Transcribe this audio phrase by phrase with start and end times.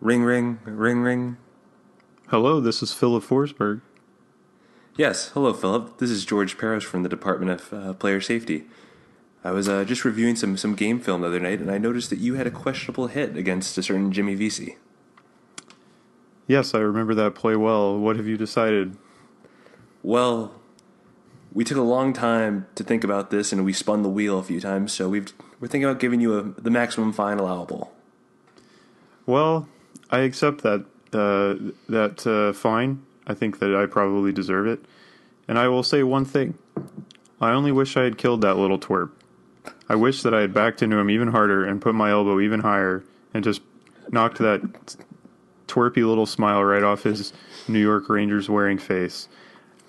[0.00, 1.36] Ring, ring, ring, ring.
[2.28, 3.82] Hello, this is Filip Forsberg.
[4.96, 5.98] Yes, hello, Filip.
[5.98, 8.64] This is George Parros from the Department of uh, Player Safety.
[9.44, 12.08] I was uh, just reviewing some, some game film the other night, and I noticed
[12.08, 14.78] that you had a questionable hit against a certain Jimmy Vesey.
[16.46, 17.98] Yes, I remember that play well.
[17.98, 18.96] What have you decided?
[20.02, 20.54] Well,
[21.52, 24.42] we took a long time to think about this, and we spun the wheel a
[24.42, 25.30] few times, so we've,
[25.60, 27.92] we're thinking about giving you a, the maximum fine allowable.
[29.26, 29.68] Well,
[30.10, 33.02] I accept that uh, that uh, fine.
[33.26, 34.84] I think that I probably deserve it.
[35.48, 36.58] And I will say one thing.
[37.40, 39.10] I only wish I had killed that little twerp.
[39.88, 42.60] I wish that I had backed into him even harder and put my elbow even
[42.60, 43.02] higher
[43.34, 43.62] and just
[44.10, 44.62] knocked that
[45.66, 47.32] twerpy little smile right off his
[47.68, 49.28] New York Rangers wearing face.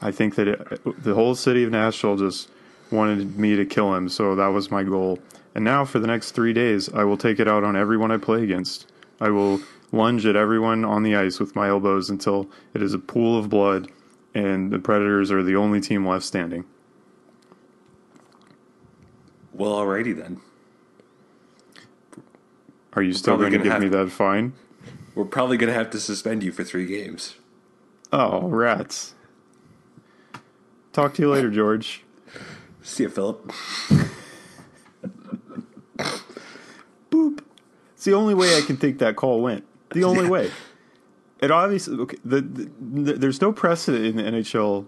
[0.02, 2.50] I think that it, the whole city of Nashville just
[2.92, 5.20] wanted me to kill him, so that was my goal.
[5.54, 8.18] And now, for the next three days, I will take it out on everyone I
[8.18, 8.92] play against.
[9.20, 13.00] I will lunge at everyone on the ice with my elbows until it is a
[13.00, 13.92] pool of blood
[14.34, 16.66] and the Predators are the only team left standing.
[19.54, 20.40] Well, alrighty then.
[22.94, 24.54] Are you still going to give me that fine?
[25.16, 27.36] We're probably going to have to suspend you for three games.
[28.14, 29.16] Oh, rats.
[30.94, 32.04] Talk to you later, George.
[32.82, 33.46] See you, Filip.
[37.10, 37.44] Boop.
[37.94, 39.66] It's the only way I can think that call went.
[39.94, 40.52] The only way.
[41.40, 42.18] It obviously okay.
[42.24, 44.86] The, the, the, there's no precedent in the NHL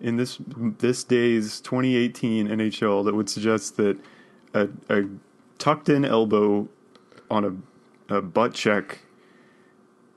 [0.00, 0.38] in this
[0.78, 3.98] this day's 2018 NHL that would suggest that
[4.54, 5.04] a, a
[5.58, 6.68] tucked in elbow
[7.30, 7.64] on
[8.08, 9.00] a, a butt check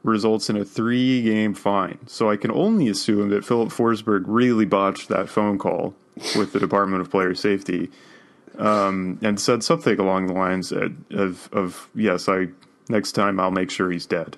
[0.04, 2.00] results in a three game fine.
[2.08, 5.94] So I can only assume that Filip Forsberg really botched that phone call
[6.36, 7.90] with the Department of Player Safety
[8.58, 12.50] um, and said something along the lines of, of, of, yes, I
[12.90, 14.38] next time I'll make sure he's dead.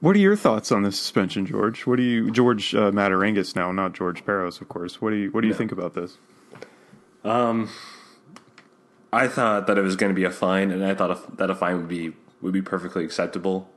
[0.00, 1.86] what are your thoughts on the suspension, George?
[1.86, 5.00] What do you, George uh, Matarangas now, not George Parros, of course.
[5.00, 6.18] What do you, what do you think about this?
[7.24, 7.70] Um,
[9.12, 11.48] I thought that it was going to be a fine, and I thought a, that
[11.48, 13.70] a fine would be would be perfectly acceptable.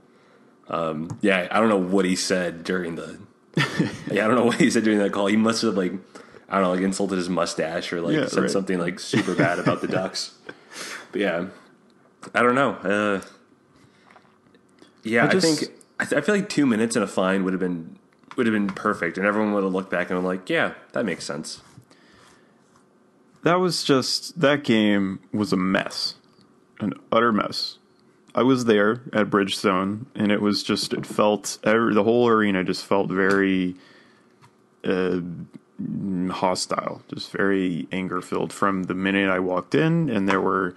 [0.67, 3.17] Um, yeah, I don't know what he said during the.
[4.11, 5.27] yeah, I don't know what he said during that call.
[5.27, 5.93] He must have like,
[6.49, 8.51] I don't know, like insulted his mustache or like Yeah, said right.
[8.51, 10.35] something like super bad about the Ducks.
[11.13, 11.45] But yeah,
[12.33, 12.71] I don't know.
[12.71, 13.21] Uh,
[15.03, 17.53] yeah, I I, think I, th- I feel like two minutes and a fine would
[17.53, 17.97] have been
[18.35, 21.05] would have been perfect, and everyone would have looked back and been like, "Yeah, that
[21.05, 21.61] makes sense."
[23.43, 26.15] That was just that game was a mess,
[26.79, 27.77] an utter mess.
[28.35, 32.63] I was there at Bridgestone, and it was just it felt every, the whole arena
[32.63, 33.75] just felt very
[34.83, 35.21] uh,
[36.29, 40.75] hostile, just very anger filled from the minute I walked in, and there were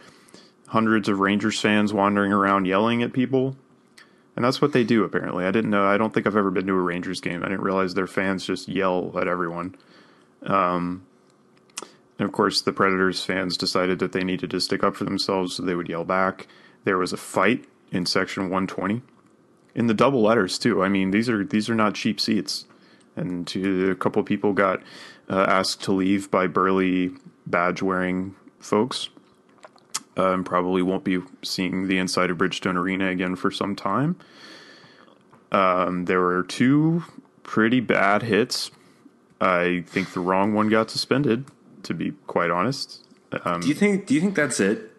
[0.70, 3.56] hundreds of Rangers fans wandering around yelling at people.
[4.36, 5.44] And that's what they do apparently.
[5.44, 5.84] I didn't know.
[5.86, 7.42] I don't think I've ever been to a Rangers game.
[7.42, 9.76] I didn't realize their fans just yell at everyone.
[12.19, 15.56] And of course, the Predators fans decided that they needed to stick up for themselves,
[15.56, 16.48] so they would yell back.
[16.84, 19.02] There was a fight in section 120,
[19.75, 20.82] in the double letters too.
[20.82, 22.66] I mean, these are these are not cheap seats,
[23.16, 24.82] and a couple people got
[25.31, 27.12] uh, asked to leave by burly
[27.47, 29.08] badge wearing folks.
[30.16, 34.16] Um, probably won't be seeing the inside of Bridgestone Arena again for some time.
[35.53, 37.04] Um, there were two
[37.43, 38.70] pretty bad hits.
[39.41, 41.47] I think the wrong one got suspended.
[41.84, 44.06] To be quite honest, Do you think?
[44.06, 44.91] Do you think that's it?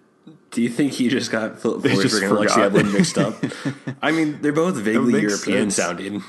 [0.50, 2.92] Do you think he just got Filip Forsberg and forgot.
[2.92, 3.36] Mixed up?
[4.02, 5.76] I mean, they're both vaguely European sense.
[5.76, 6.24] sounding.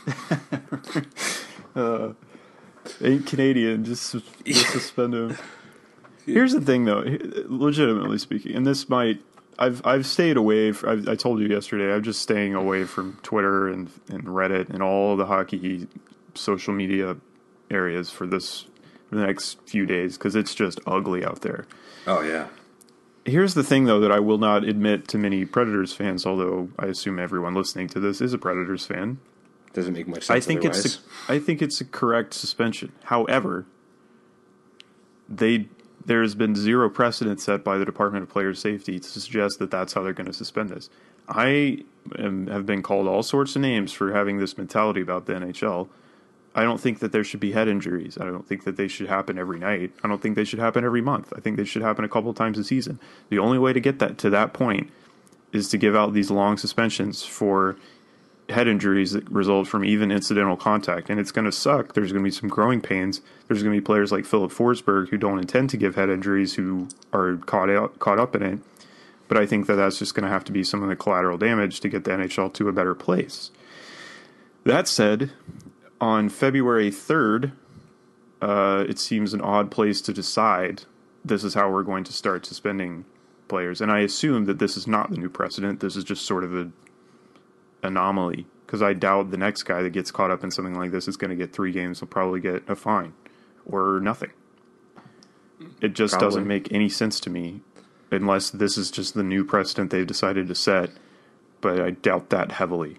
[3.03, 3.84] ain't Canadian.
[3.84, 5.37] Just, just suspend him.
[6.27, 7.05] Here's the thing, though.
[7.47, 9.21] Legitimately speaking, and this might.
[9.59, 10.72] I've I've stayed away.
[10.72, 11.93] from, i told you yesterday.
[11.93, 15.88] I'm just staying away from Twitter and and Reddit and all the hockey
[16.34, 17.16] social media
[17.71, 18.66] areas for this
[19.09, 21.66] for the next few days because it's just ugly out there.
[22.06, 22.49] Oh yeah.
[23.25, 26.86] Here's the thing, though, that I will not admit to many Predators fans, although I
[26.86, 29.21] assume everyone listening to this is a Predators fan.
[29.72, 30.36] Doesn't make much sense.
[30.36, 30.84] I think otherwise.
[30.84, 32.92] it's a, I think it's a correct suspension.
[33.04, 33.65] However,
[35.28, 35.69] they
[36.07, 39.71] there has been zero precedent set by the Department of Player Safety to suggest that
[39.71, 40.91] that's how they're going to suspend this.
[41.28, 41.84] I
[42.19, 45.89] am, have been called all sorts of names for having this mentality about the NHL.
[46.54, 48.19] I don't think that there should be head injuries.
[48.21, 49.93] I don't think that they should happen every night.
[50.04, 51.33] I don't think they should happen every month.
[51.34, 53.01] I think they should happen a couple times a season.
[53.31, 54.91] The only way to get that to that point
[55.53, 57.77] is to give out these long suspensions for
[58.53, 61.10] head injuries that result from even incidental contact.
[61.10, 61.95] And it's going to suck.
[61.95, 63.21] There's going to be some growing pains.
[63.49, 66.54] There's going to be players like Filip Forsberg who don't intend to give head injuries
[66.54, 68.59] who are caught out, caught up in it.
[69.28, 71.39] but I think that that's just going to have to be some of the collateral
[71.39, 73.51] damage to get the NHL to a better place.
[74.65, 75.33] That said,
[76.01, 77.53] on February 3rd,
[78.43, 80.83] uh, it seems an odd place to decide
[81.25, 83.05] this is how we're going to start suspending
[83.48, 83.81] players.
[83.81, 85.81] And I assume that this is not the new precedent.
[85.81, 86.72] This is just sort of an
[87.83, 91.09] anomaly because I doubt the next guy that gets caught up in something like this
[91.09, 92.01] is going to get three games.
[92.01, 93.13] He'll probably get a fine
[93.67, 94.31] or nothing.
[95.81, 96.27] It just Probably.
[96.27, 97.61] doesn't make any sense to me
[98.11, 100.91] unless this is just the new precedent they've decided to set.
[101.61, 102.97] But I doubt that heavily.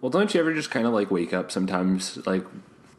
[0.00, 2.44] Well, don't you ever just kind of like wake up sometimes, like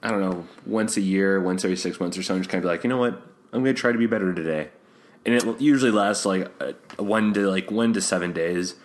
[0.01, 2.59] I don't know, once a year, once every six months or so, and just kind
[2.59, 3.21] of be like, you know what,
[3.51, 4.69] I'm going to try to be better today,
[5.25, 6.49] and it usually lasts like
[6.97, 8.75] a one to like one to seven days,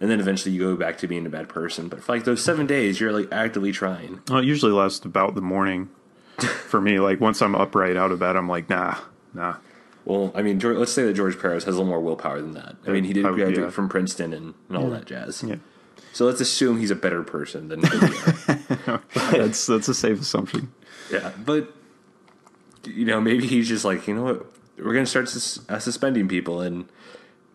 [0.00, 1.88] and then eventually you go back to being a bad person.
[1.88, 4.20] But for like those seven days, you're like actively trying.
[4.28, 5.90] Well, it usually lasts about the morning
[6.38, 6.98] for me.
[6.98, 8.98] Like once I'm upright out of bed, I'm like, nah,
[9.34, 9.56] nah.
[10.04, 12.54] Well, I mean, George, let's say that George Parros has a little more willpower than
[12.54, 12.76] that.
[12.86, 13.70] I mean, he did I graduate yeah.
[13.70, 15.42] from Princeton and, and all that jazz.
[15.42, 15.56] Yeah.
[16.12, 17.88] So let's assume he's a better person than we
[19.38, 20.72] that's that's a safe assumption.
[21.12, 21.72] Yeah, but
[22.84, 24.46] you know, maybe he's just like, you know what,
[24.78, 26.88] we're gonna start sus- uh, suspending people, and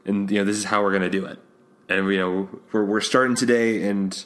[0.06, 1.40] and you know, this is how we're gonna do it,
[1.90, 4.24] and you know, we're we're starting today, and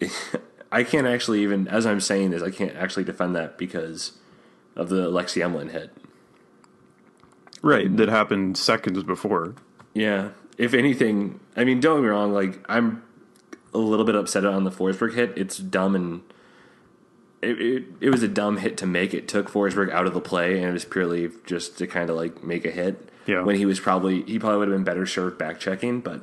[0.72, 4.12] I can't actually even, as I'm saying this, I can't actually defend that because
[4.74, 5.90] of the Lexi Emelin hit.
[7.62, 7.94] Right.
[7.96, 9.54] That happened seconds before.
[9.94, 13.02] Yeah, if anything, I mean, don't get me wrong, like I'm
[13.72, 15.32] a little bit upset on the Forsberg hit.
[15.36, 16.22] It's dumb and.
[17.42, 19.12] It, it, it was a dumb hit to make.
[19.12, 22.16] It took Forsberg out of the play, and it was purely just to kind of
[22.16, 23.10] like make a hit.
[23.26, 23.42] Yeah.
[23.42, 26.22] When he was probably he probably would have been better served back checking, but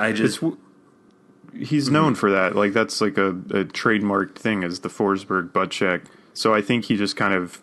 [0.00, 0.42] I just
[1.54, 2.54] he's known for that.
[2.54, 6.02] Like that's like a, a trademarked thing is the Forsberg butt check.
[6.34, 7.60] So I think he just kind of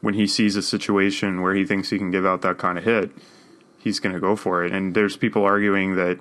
[0.00, 2.84] when he sees a situation where he thinks he can give out that kind of
[2.84, 3.10] hit,
[3.78, 4.72] he's going to go for it.
[4.72, 6.18] And there's people arguing that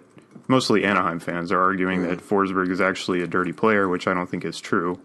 [0.48, 4.30] mostly Anaheim fans are arguing that Forsberg is actually a dirty player, which I don't
[4.30, 5.00] think is true.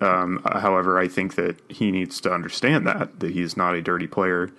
[0.00, 3.82] Um, however, I think that he needs to understand that that he is not a
[3.82, 4.50] dirty player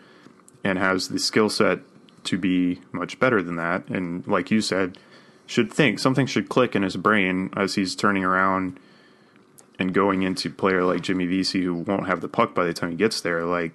[0.64, 1.80] and has the skill set
[2.24, 3.88] to be much better than that.
[3.88, 4.98] And like you said,
[5.47, 8.79] should think something should click in his brain as he's turning around
[9.79, 12.91] and going into player like Jimmy Vesey who won't have the puck by the time
[12.91, 13.44] he gets there.
[13.45, 13.71] Like,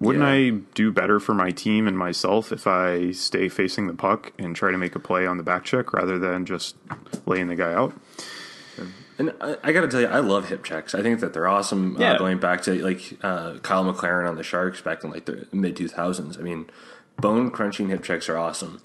[0.00, 0.30] wouldn't Yeah.
[0.30, 4.56] I do better for my team and myself if I stay facing the puck and
[4.56, 6.76] try to make a play on the back check rather than just
[7.26, 7.92] laying the guy out?
[9.18, 10.94] And I, I got to tell you, I love hip checks.
[10.94, 11.96] I think that they're awesome.
[12.00, 12.14] Yeah.
[12.14, 15.46] Uh, going back to like uh, Kyle McLaren on the Sharks back in like the
[15.52, 16.38] mid two thousands.
[16.38, 16.70] I mean,
[17.20, 18.80] bone crunching hip checks are awesome.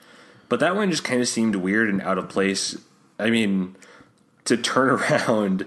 [0.49, 2.77] But that one just kind of seemed weird and out of place.
[3.19, 3.75] I mean,
[4.45, 5.65] to turn around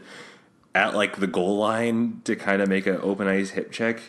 [0.75, 4.01] at like the goal line to kind of make an open ice hip check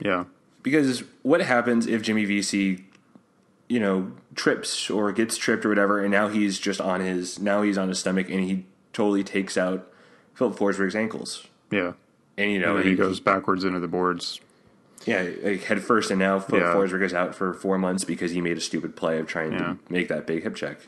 [0.00, 0.24] Yeah.
[0.62, 2.84] because what happens if Jimmy Vesey,
[3.68, 7.62] you know, trips or gets tripped or whatever, and now he's just on his now
[7.62, 9.90] he's on his stomach and he totally takes out
[10.34, 11.92] Filip Forsberg's ankles, Yeah.
[12.36, 14.40] and you know And he goes backwards into the boards.
[15.06, 16.74] Yeah like head first, and now Filip Yeah.
[16.74, 19.58] Forsberg is out for four months because he made a stupid play of trying Yeah.
[19.58, 20.78] to make that big hip check,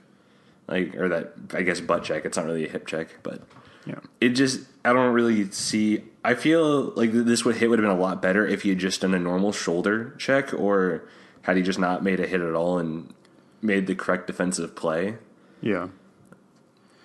[0.69, 2.25] like or that I guess butt check.
[2.25, 3.43] It's not really a hip check, but
[3.87, 4.00] Yeah.
[4.20, 6.05] it just I don't really see.
[6.25, 8.79] I feel like this would hit would have been a lot better if he had
[8.79, 11.03] just done a normal shoulder check, or
[11.43, 13.12] had he just not made a hit at all and
[13.61, 15.16] made the correct defensive play.
[15.61, 15.88] Yeah.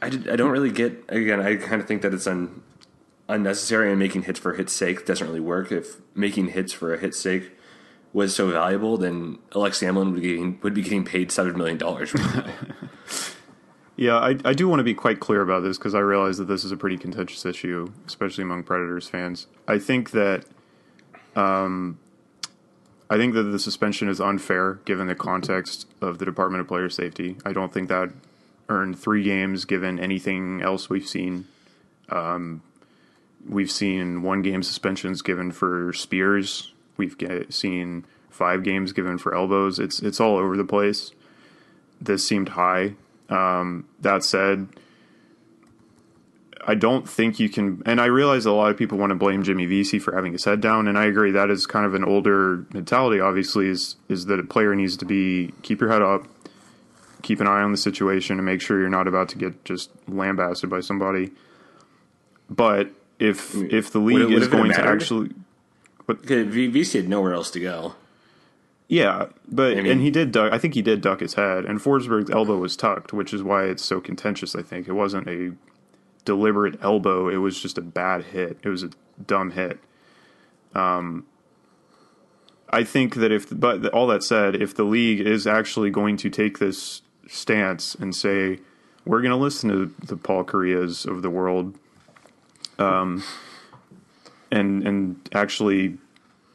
[0.01, 1.39] I, did, I don't really get again.
[1.39, 2.61] I kind of think that it's un,
[3.29, 5.71] unnecessary and making hits for hits' sake doesn't really work.
[5.71, 7.51] If making hits for a hit's sake
[8.13, 11.77] was so valuable, then Alex Emelin would be getting, would be getting paid seven million
[11.77, 12.13] dollars.
[13.97, 16.45] Yeah, I, I do want to be quite clear about this because I realize that
[16.45, 19.47] this is a pretty contentious issue, especially among Predators fans.
[19.67, 20.45] I think that,
[21.35, 21.97] um,
[23.09, 26.91] I think that the suspension is unfair given the context of the Department of Player
[26.91, 27.37] Safety.
[27.43, 28.11] I don't think that
[28.69, 31.47] earned three games given anything else we've seen.
[32.09, 32.61] Um,
[33.47, 36.73] we've seen one game suspensions given for spears.
[36.97, 39.79] We've get, seen five games given for elbows.
[39.79, 41.11] It's it's all over the place.
[41.99, 42.93] This seemed high.
[43.29, 44.67] Um, that said,
[46.65, 47.81] I don't think you can.
[47.85, 50.45] And I realize a lot of people want to blame Jimmy Vesey for having his
[50.45, 53.19] head down, and I agree that is kind of an older mentality.
[53.19, 56.27] Obviously, is is that a player needs to be keep your head up,
[57.21, 59.91] keep an eye on the situation, and make sure you're not about to get just
[60.07, 61.31] lambasted by somebody.
[62.49, 65.31] But if if the league would it is going to actually
[66.09, 67.95] Okay, V- Vesey had nowhere else to go.
[68.87, 70.53] Yeah, but mean- and he did duck.
[70.53, 73.65] I think he did duck his head, and Forsberg's elbow was tucked, which is why
[73.65, 74.55] it's so contentious.
[74.55, 75.51] I think it wasn't a
[76.23, 78.57] deliberate elbow; it was just a bad hit.
[78.63, 78.91] It was a
[79.25, 79.79] dumb hit.
[80.73, 81.25] Um,
[82.69, 86.29] I think that if, but all that said, if the league is actually going to
[86.29, 88.59] take this stance and say
[89.05, 91.77] we're going to listen to the Paul Kariya's of the world,
[92.79, 93.23] um,
[94.51, 95.97] and and actually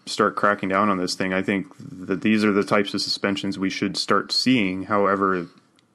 [0.07, 3.59] start cracking down on this thing, I think that these are the types of suspensions
[3.59, 4.85] we should start seeing.
[4.85, 5.47] However,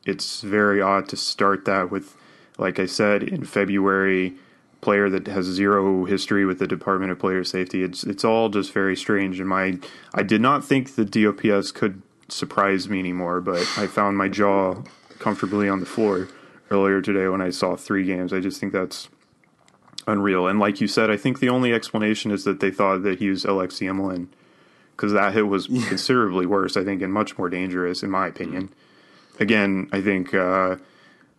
[0.06, 2.16] it's very odd to start that with,
[2.58, 4.36] like I said, in February
[4.80, 7.84] player that has zero history with the Department of Player Safety.
[7.84, 9.40] It's it's all just very strange.
[9.40, 9.80] And my
[10.14, 14.84] I did not think the DOPS could surprise me anymore, but I found my jaw
[15.20, 16.28] comfortably on the floor
[16.70, 18.34] earlier today when I saw three games.
[18.34, 19.10] I just think that's
[20.08, 20.48] unreal.
[20.48, 23.30] And like you said, I think the only explanation is that they thought that he
[23.30, 24.28] was Alexei Emelin
[24.96, 25.88] because that hit was yeah.
[25.88, 28.74] considerably worse, I think, and much more dangerous, in my opinion.
[29.40, 30.34] Again, I think.
[30.34, 30.78] Uh,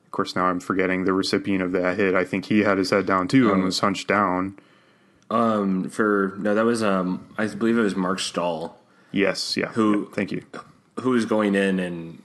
[0.08, 2.14] of course, now I'm forgetting the recipient of that hit.
[2.14, 4.58] I think he had his head down too um, and was hunched down.
[5.28, 8.78] Um, for no, that was um, I believe it was Marc Staal.
[9.12, 9.68] Yes, yeah.
[9.68, 10.04] Who?
[10.04, 10.46] Yeah, thank you.
[11.00, 12.22] Who was going in and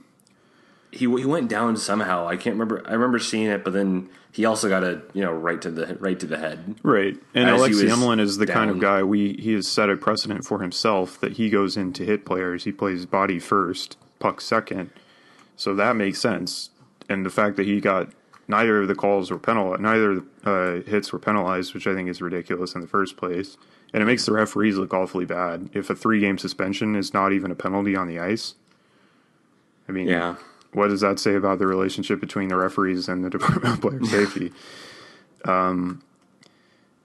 [0.94, 2.28] he he went down somehow.
[2.28, 2.84] I can't remember.
[2.88, 5.96] I remember seeing it, but then he also got a you know right to the
[6.00, 6.76] right to the head.
[6.84, 8.56] Right, and Alexei Emelin is the down.
[8.56, 11.94] kind of guy we he has set a precedent for himself that he goes in
[11.94, 12.64] to hit players.
[12.64, 14.90] He plays body first, puck second,
[15.56, 16.70] so that makes sense
[17.10, 18.10] and the fact that he got
[18.48, 22.10] neither of the calls were penalized, neither of uh, hits were penalized, which I think
[22.10, 23.58] is ridiculous in the first place.
[23.94, 25.70] And it makes the referees look awfully bad.
[25.74, 28.56] If a three game suspension is not even a penalty on the ice,
[29.88, 30.36] I mean, yeah.
[30.74, 34.04] What does that say about the relationship between the referees and the Department of Player
[34.06, 34.52] Safety?
[35.46, 36.02] um,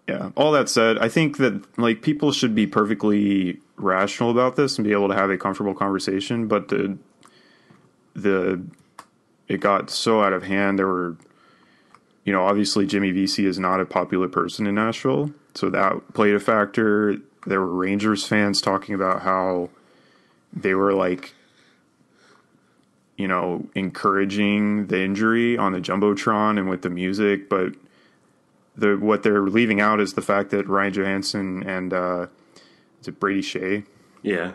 [0.08, 0.30] yeah.
[0.37, 4.84] All that said, I think that like people should be perfectly rational about this and
[4.84, 6.48] be able to have a comfortable conversation.
[6.48, 6.96] But the
[8.14, 8.62] the
[9.48, 10.78] it got so out of hand.
[10.78, 11.16] There were,
[12.25, 16.34] you know, obviously Jimmy Vesey is not a popular person in Nashville, so that played
[16.34, 17.16] a factor.
[17.46, 19.68] There were Rangers fans talking about how
[20.54, 21.34] they were like,
[23.18, 27.75] you know, encouraging the injury on the jumbotron and with the music, but
[28.76, 32.26] the what they're leaving out is the fact that Ryan Johansen and uh,
[33.02, 33.84] is it Brady Skjei?
[34.22, 34.52] Yeah,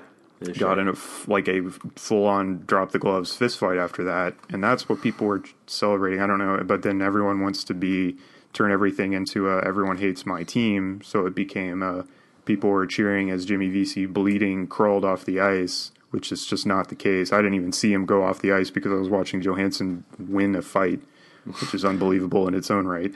[0.58, 0.94] got in a
[1.28, 5.28] like a full on drop the gloves fist fight after that, and that's what people
[5.28, 6.22] were celebrating.
[6.22, 8.16] I don't know, but then everyone wants to be
[8.54, 12.06] turn everything into a, everyone hates my team, so it became a,
[12.46, 16.90] people were cheering as Jimmy Vesey bleeding crawled off the ice, which is just not
[16.90, 17.34] the case.
[17.34, 20.56] I didn't even see him go off the ice because I was watching Johansen win
[20.56, 21.02] a fight,
[21.44, 23.12] which is unbelievable in its own right.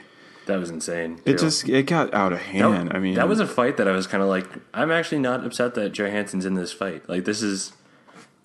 [0.46, 1.20] That was insane.
[1.24, 2.88] It just it got out of hand.
[2.88, 5.20] That, I mean, that was a fight that I was kind of like, I'm actually
[5.20, 7.08] not upset that Johansen's in this fight.
[7.08, 7.72] Like this is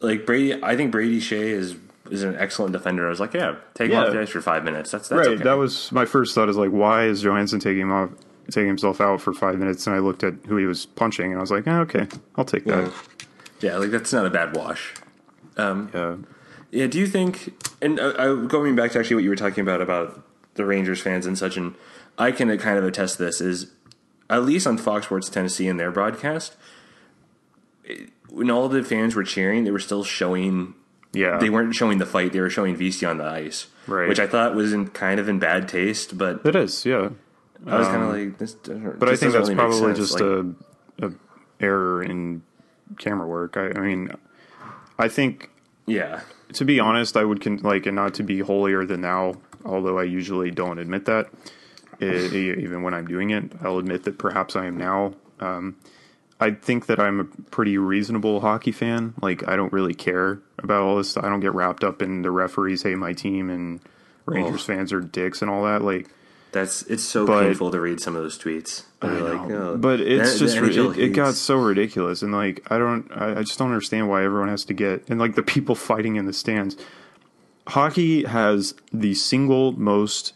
[0.01, 0.61] like Brady.
[0.61, 1.75] I think Brady Skjei is
[2.11, 3.07] is an excellent defender.
[3.07, 4.01] I was like, yeah, take yeah.
[4.01, 4.91] him off the ice for five minutes.
[4.91, 5.35] That's, that's right.
[5.35, 5.43] Okay.
[5.43, 6.47] That was my first thought.
[6.47, 8.11] Is like, why is Johansen taking him off,
[8.51, 9.87] taking himself out for five minutes?
[9.87, 12.45] And I looked at who he was punching, and I was like, oh, okay, I'll
[12.45, 12.83] take that.
[12.83, 12.91] Yeah.
[13.63, 14.93] Yeah, like that's not a bad wash.
[15.57, 16.15] Um, yeah.
[16.71, 16.87] Yeah.
[16.87, 17.53] Do you think?
[17.81, 20.21] And uh, going back to actually what you were talking about about
[20.55, 21.75] the Rangers fans and such, and
[22.17, 23.71] I can kind of attest this is
[24.29, 26.55] at least on Fox Sports Tennessee in their broadcast,
[28.29, 30.75] when all the fans were cheering, they were still showing.
[31.13, 34.09] Yeah, they weren't showing the fight; they were showing Vesey on the ice, right?
[34.09, 37.09] Which I thought was in kind of in bad taste, but it is, yeah.
[37.65, 40.21] I was um, kind of like this, but I think that's really probably just like,
[40.21, 41.11] a, a
[41.61, 42.41] error in
[42.97, 43.57] camera work.
[43.57, 44.11] I, I mean,
[44.97, 45.49] I think,
[45.85, 46.21] yeah.
[46.53, 49.35] To be honest, I would con- like, and not to be holier than thou,
[49.65, 51.29] although I usually don't admit that
[51.99, 53.51] it, even when I'm doing it.
[53.61, 55.13] I'll admit that perhaps I am now.
[55.39, 55.77] Um,
[56.39, 59.13] I think that I'm a pretty reasonable hockey fan.
[59.21, 61.17] Like I don't really care about all this.
[61.17, 63.79] I don't get wrapped up in the referees hate my team and
[64.25, 64.73] Rangers oh.
[64.73, 65.81] fans are dicks and all that.
[65.81, 66.09] Like
[66.53, 68.83] that's it's so but, painful to read some of those tweets.
[69.01, 73.11] Like, oh, but it's the, just it, it, got so ridiculous and like I don't
[73.11, 76.15] I, I just don't understand why everyone has to get and like the people fighting
[76.15, 76.77] in the stands.
[77.67, 80.33] Hockey has the single most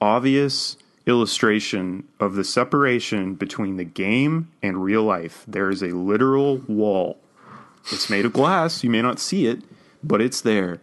[0.00, 5.44] obvious illustration of the separation between the game and real life.
[5.46, 7.18] There is a literal wall.
[7.90, 8.84] It's made of glass.
[8.84, 9.62] You may not see it,
[10.02, 10.80] but it's there.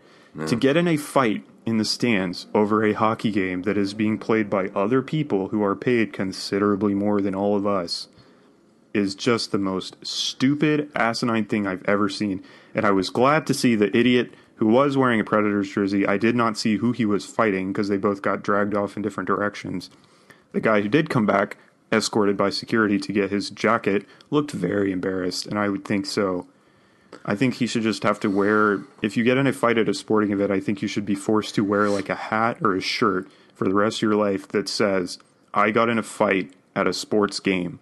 [0.48, 4.18] To get in a fight in the stands over a hockey game that is being
[4.18, 8.08] played by other people who are paid considerably more than all of us
[8.94, 12.42] is just the most stupid, asinine thing I've ever seen.
[12.74, 16.08] And I was glad to see the idiot who was wearing a Predators jersey.
[16.08, 19.04] I did not see who he was fighting because they both got dragged off in
[19.04, 19.90] different directions.
[20.54, 21.58] The guy who did come back,
[21.92, 26.48] escorted by security to get his jacket, looked very embarrassed, and I would think so.
[27.28, 28.80] I think he should just have to wear.
[29.02, 31.16] If you get in a fight at a sporting event, I think you should be
[31.16, 34.48] forced to wear like a hat or a shirt for the rest of your life
[34.50, 35.20] that says,
[35.54, 37.80] I got in a fight at a sports game.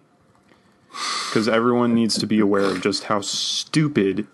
[1.28, 4.26] because everyone needs to be aware of just how stupid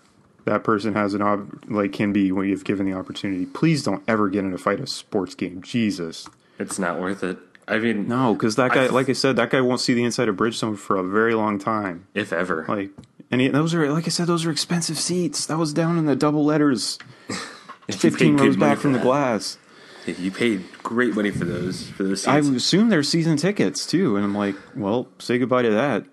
[0.45, 3.45] that person has an op- like can be when you've given the opportunity.
[3.45, 5.61] Please don't ever get in a fight at a sports game.
[5.61, 6.27] Jesus.
[6.59, 7.37] It's not worth it.
[7.67, 10.03] I mean, No, because that guy, I- like I said, that guy won't see the
[10.03, 12.07] inside of Bridgestone for a very long time.
[12.13, 12.65] if ever.
[12.67, 12.91] Like,
[13.31, 15.45] and he, those are, like I said, those are expensive seats.
[15.45, 16.99] That was down in the double letters,
[17.89, 19.03] fifteen rows back from the that.
[19.05, 19.57] glass.
[20.05, 24.25] You paid great money for those for those I assume they're season tickets too, and
[24.25, 26.03] I'm like, well, say goodbye to that.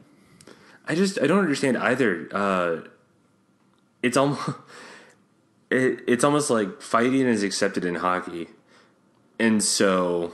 [0.87, 2.29] I just I don't understand either.
[2.33, 2.77] Uh,
[4.03, 4.49] it's almost
[5.71, 8.49] it, it's almost like fighting is accepted in hockey,
[9.41, 10.33] and so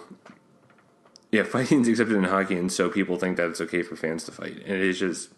[1.37, 4.33] yeah, fighting's accepted in hockey, and so people think that it's okay for fans to
[4.33, 5.29] fight, and it is just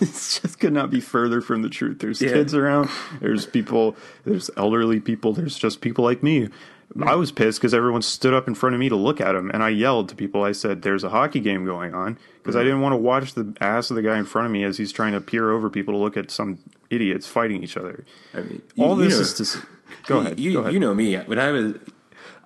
[0.00, 2.00] It's just could not be further from the truth.
[2.00, 2.32] There's Yeah.
[2.32, 2.90] kids around.
[3.20, 3.96] There's people.
[4.24, 5.32] There's elderly people.
[5.32, 6.48] There's just people like me.
[7.06, 9.50] I was pissed because everyone stood up in front of me to look at him,
[9.50, 10.42] and I yelled to people.
[10.44, 12.64] I said, "There's a hockey game going on," because I mm.
[12.64, 14.92] didn't want to watch the ass of the guy in front of me as he's
[14.92, 16.58] trying to peer over people to look at some
[16.90, 18.04] idiots fighting each other.
[18.34, 19.66] I mean All you this know- is to.
[20.06, 20.40] Go ahead.
[20.40, 20.74] You go ahead.
[20.74, 21.74] you know me when I was.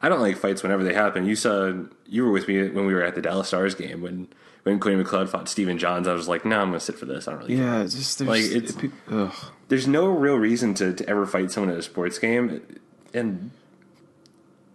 [0.07, 1.27] I don't like fights whenever they happen.
[1.27, 1.73] You saw
[2.07, 4.29] you were with me when we were at the Dallas Stars game when
[4.63, 6.07] when Cody McLeod fought Steven Johns.
[6.07, 7.27] I was like, no, I'm going to sit for this.
[7.27, 7.57] I don't really.
[7.57, 9.35] yeah, it's just there's, Like, it's- it- ugh.
[9.69, 12.63] there's no real reason to, to ever fight someone at a sports game
[13.15, 13.51] and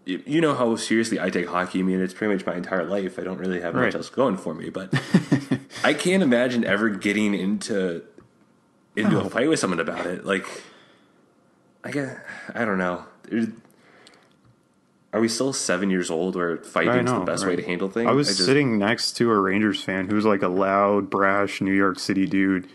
[0.05, 1.79] you know how seriously I take hockey.
[1.79, 3.19] I mean, it's pretty much my entire life.
[3.19, 3.85] I don't really have Right.
[3.85, 4.91] much else going for me, but
[5.83, 8.01] I can't imagine ever getting into
[8.95, 10.25] into a fight with someone about it.
[10.25, 10.45] Like,
[11.83, 12.17] I guess
[12.53, 13.05] I don't know.
[13.29, 13.47] There's-
[15.13, 17.89] Are we still seven years old where fighting fighting's know, the best way to handle
[17.89, 18.08] things?
[18.08, 21.74] I was just- sitting next to a Rangers fan who's like a loud, brash New
[21.74, 22.68] York City dude,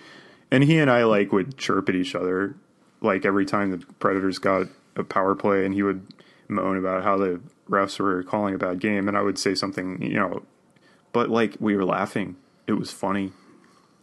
[0.50, 2.54] and he and I like would chirp at each other
[3.00, 4.66] like every time the Predators got
[4.96, 6.06] a power play, and he would
[6.48, 7.40] moan about how the
[7.70, 10.42] refs were calling a bad game, and I would say something, you know,
[11.12, 13.32] but like we were laughing, it was funny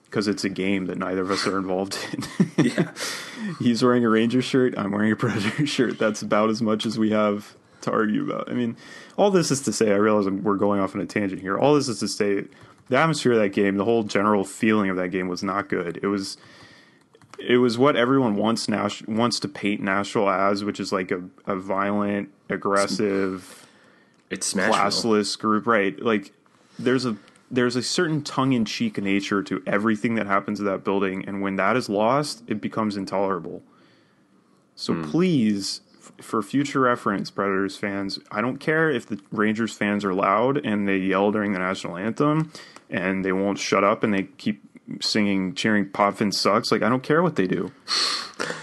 [0.05, 2.23] because it's a game that neither of us are involved in.
[2.65, 2.91] Yeah.
[3.59, 4.73] He's wearing a Rangers shirt.
[4.77, 5.97] I'm wearing a Predator shirt.
[5.99, 8.49] That's about as much as we have to argue about.
[8.49, 8.75] I mean,
[9.17, 11.57] all this is to say, I realize we're going off on a tangent here.
[11.57, 12.45] All this is to say,
[12.89, 15.99] the atmosphere of that game, the whole general feeling of that game was not good.
[16.03, 16.37] It was,
[17.39, 21.23] it was what everyone wants Nash wants to paint Nashville as, which is like a,
[21.45, 23.67] a violent, aggressive,
[24.29, 24.73] It's Smashville.
[24.73, 25.99] classless group, right?
[26.01, 26.33] Like
[26.77, 27.17] there's a
[27.51, 31.41] there's a certain tongue in cheek nature to everything that happens in that building, and
[31.41, 33.61] when that is lost, it becomes intolerable.
[34.75, 35.03] So hmm.
[35.03, 35.82] please, f-
[36.23, 40.87] for future reference, Predators fans, I don't care if the Rangers fans are loud and
[40.87, 42.51] they yell during the national anthem
[42.89, 44.61] and they won't shut up and they keep
[45.01, 46.71] singing, cheering Potvin sucks.
[46.71, 47.71] Like I don't care what they do.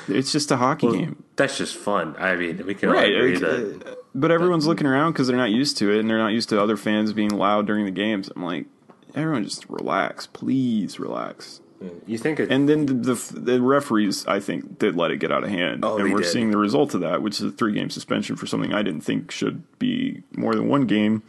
[0.09, 1.23] It's just a hockey game.
[1.37, 2.17] That's just fun.
[2.19, 3.83] I mean, we can all agree that.
[3.87, 6.49] uh, but everyone's looking around because they're not used to it, and they're not used
[6.51, 8.29] to other fans being loud during the games.
[8.35, 8.67] I'm like,
[9.15, 11.61] everyone just relax, please relax.
[12.07, 15.33] You think it, And then the, the, the referees, I think, did let it get
[15.33, 16.27] out of hand, Oh, and we're did.
[16.31, 19.01] seeing the result of that, which is a three game suspension for something I didn't
[19.01, 21.23] think should be more than one game,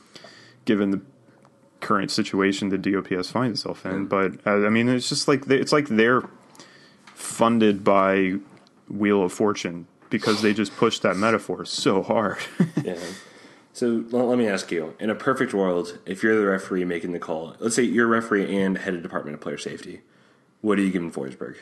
[0.66, 1.02] given the
[1.80, 4.08] current situation the DOPS finds itself in.
[4.08, 6.24] But uh, I mean, it's just like they, it's like they're
[7.16, 8.34] funded by
[8.90, 12.38] Wheel of Fortune because they just push that metaphor so hard.
[12.84, 12.98] Yeah.
[13.74, 17.20] So let me ask you: In a perfect world, if you're the referee making the
[17.20, 20.02] call, let's say you're a referee and head of department of player safety,
[20.62, 21.58] what are you giving Forsberg?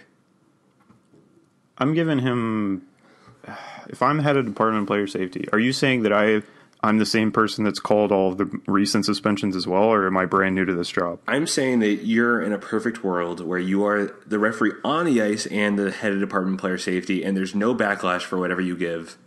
[1.78, 2.84] I'm giving him.
[3.92, 6.44] If I'm head of department of player safety, are you saying that I
[6.82, 10.16] I'm the same person that's called all of the recent suspensions as well, or am
[10.16, 11.20] I brand new to this job?
[11.28, 15.22] I'm saying that you're in a perfect world where you are the referee on the
[15.22, 18.62] ice and the head of department of player safety, and there's no backlash for whatever
[18.62, 19.18] you give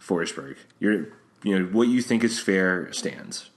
[0.00, 0.56] Forsberg.
[0.78, 1.08] You're,
[1.42, 3.50] you know, what you think is fair stands.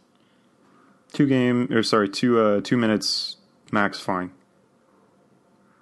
[1.13, 3.37] Two game or sorry, two uh two minutes
[3.71, 4.31] max fine.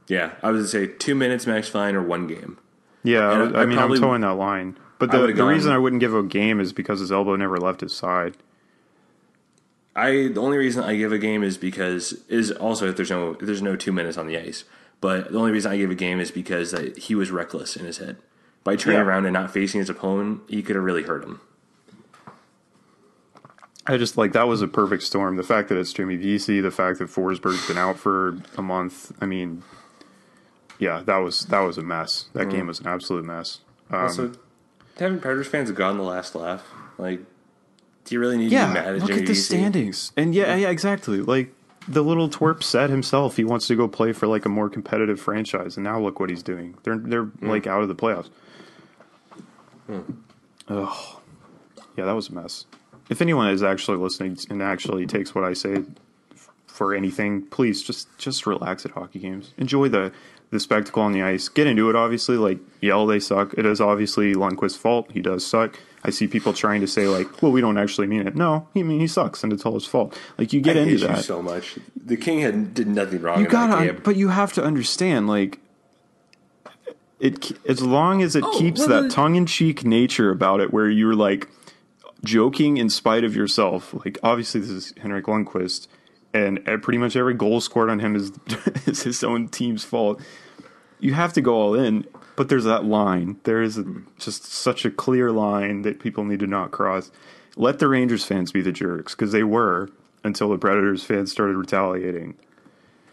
[0.08, 2.58] Yeah, I was gonna say two minutes max fine or one game.
[3.04, 5.72] Yeah, I, I I mean probably- I'm towing that line, but the, the gone- reason
[5.72, 8.36] I wouldn't give a game is because his elbow never left his side.
[9.96, 13.32] I the only reason I give a game is because is also if there's no
[13.32, 14.64] if there's no two minutes on the ice.
[15.02, 17.86] But the only reason I give a game is because that he was reckless in
[17.86, 18.18] his head.
[18.64, 19.06] By turning Yeah.
[19.06, 21.42] around and not facing his opponent, he could have really hurt him.
[23.88, 25.36] I just like that was a perfect storm.
[25.36, 29.12] The fact that it's Jimmy Vesey, the fact that Forsberg's been out for a month.
[29.22, 29.62] I mean,
[30.80, 32.26] yeah, that was that was a mess.
[32.34, 32.52] That Mm.
[32.52, 33.60] game was an absolute mess.
[33.90, 34.32] Um, also,
[34.98, 36.64] haven't Predators fans gotten the last laugh?
[36.98, 37.20] Like,
[38.06, 40.34] do you really need to yeah, be mad at look Jimmy at the standings, and
[40.36, 41.20] yeah, yeah, exactly.
[41.22, 41.54] Like
[41.88, 45.20] the little twerp said himself, he wants to go play for like a more competitive
[45.20, 46.76] franchise, and now look what he's doing.
[46.84, 47.48] They're they're Mm.
[47.50, 48.30] like out of the playoffs.
[50.68, 51.22] Oh,
[51.96, 52.66] yeah, that was a mess.
[53.10, 55.84] If anyone is actually listening and actually takes what I say
[56.66, 59.54] for anything, please just just relax at hockey games.
[59.58, 60.12] Enjoy the
[60.56, 61.48] the spectacle on the ice.
[61.50, 61.96] Get into it.
[61.96, 63.54] Obviously, like yell they suck.
[63.58, 65.12] It is obviously Lundqvist's fault.
[65.12, 65.80] He does suck.
[66.04, 68.36] I see people trying to say like, well, we don't actually mean it.
[68.36, 70.18] No, he I mean he sucks, and it's all his fault.
[70.38, 71.24] Like you get I into hate you that.
[71.26, 71.78] so much.
[71.96, 73.40] The king had did nothing wrong.
[73.42, 75.60] you gotta, but you have to understand, like,
[77.20, 80.60] it as long as it Oh, keeps well, that the- tongue in cheek nature about
[80.60, 81.48] it, where you're like
[82.24, 83.94] joking in spite of yourself.
[84.06, 85.88] Like, obviously, this is Henrik Lundqvist,
[86.34, 88.32] and uh, pretty much every goal scored on him is
[88.86, 90.22] is his own team's fault.
[91.06, 93.40] You have to go all in, but there's that line.
[93.44, 93.86] There is a,
[94.18, 97.12] just such a clear line that people need to not cross.
[97.56, 99.90] Let the Rangers fans be the jerks because they were
[100.24, 102.36] until the Predators fans started retaliating.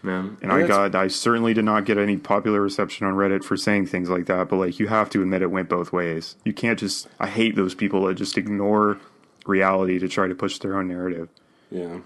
[0.03, 0.39] Man.
[0.41, 3.87] And I got, I certainly did not get any popular reception on Reddit for saying
[3.89, 6.37] things like that, but like, you have to admit it went both ways.
[6.47, 8.99] You can't just, I hate those people that just ignore
[9.47, 11.29] reality to try to push their own narrative.
[11.71, 11.99] Yeah.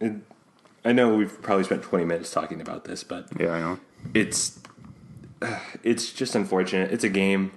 [0.00, 0.14] It,
[0.82, 3.78] I know we've probably spent 20 minutes talking about this, but Yeah, I know.
[4.14, 4.58] it's
[5.82, 6.92] it's just unfortunate.
[6.92, 7.52] It's a game.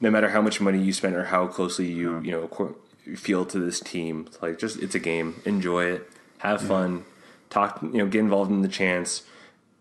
[0.00, 2.76] No matter how much money you spend or how closely you you know
[3.16, 5.40] feel to this team, like just it's a game.
[5.44, 6.10] Enjoy it.
[6.38, 7.04] Have fun.
[7.50, 7.80] Talk.
[7.82, 9.22] You know, get involved in the chance.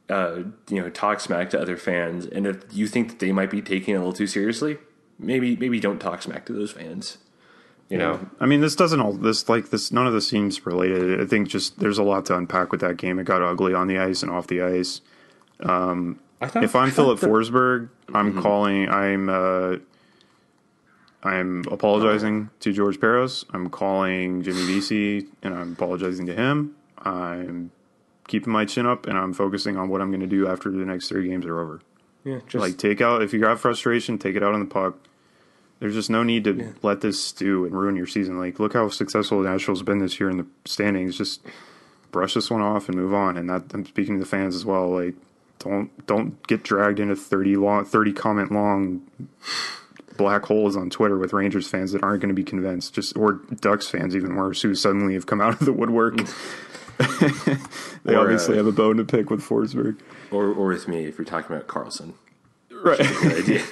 [0.10, 2.26] Uh, you know, talk smack to other fans.
[2.26, 4.78] And if you think that they might be taking it a little too seriously,
[5.18, 7.18] maybe maybe don't talk smack to those fans.
[7.90, 11.22] You know, I mean, this doesn't all, this, like, this, none of this seems related.
[11.22, 13.20] I think just, there's a lot to unpack with that game.
[13.20, 15.02] It got ugly on the ice and off the ice.
[15.60, 16.06] I
[16.48, 18.90] thought If I'm Filip the- Forsberg, I'm calling.
[18.90, 19.30] I'm.
[19.30, 19.78] Uh,
[21.26, 23.46] I'm apologizing to George Parros.
[23.52, 26.76] I'm calling Jimmy Vesey, and I'm apologizing to him.
[26.98, 27.72] I'm
[28.28, 30.80] keeping my chin up, and I'm focusing on what I'm going to do after the
[30.86, 31.82] next three games are over.
[32.26, 34.98] yeah, just Like, take out if you got frustration, take it out on the puck.
[35.80, 38.38] There's just no need to let this stew and ruin your season.
[38.38, 41.18] Like, look how successful the Nationals been this year in the standings.
[41.18, 41.42] Just
[42.12, 43.38] brush this one off and move on.
[43.38, 44.90] And that I'm speaking to the fans as well.
[44.90, 45.16] Like,
[45.64, 49.02] don't don't get dragged into thirty long, thirty comment long
[50.18, 52.94] black holes on Twitter with Rangers fans that aren't going to be convinced.
[52.94, 56.18] Just or Ducks fans even worse who suddenly have come out of the woodwork.
[58.04, 60.00] they Or, obviously uh, have a bone to pick with Forsberg.
[60.32, 62.14] or or with me if you're talking about Carlson.
[62.72, 62.98] Right.
[63.00, 63.64] Good idea.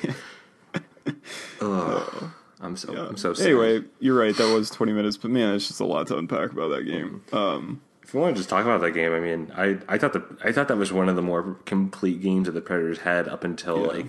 [1.62, 3.45] Ugh, I'm so I'm so sad.
[3.47, 4.36] Anyway, you're right.
[4.36, 7.23] That was 20 minutes, but man, it's just a lot to unpack about that game.
[7.34, 10.12] Um, If you want to just talk about that game, I mean, I, I thought
[10.12, 13.30] the I thought that was one of the more complete games that the Predators had
[13.30, 14.06] up until like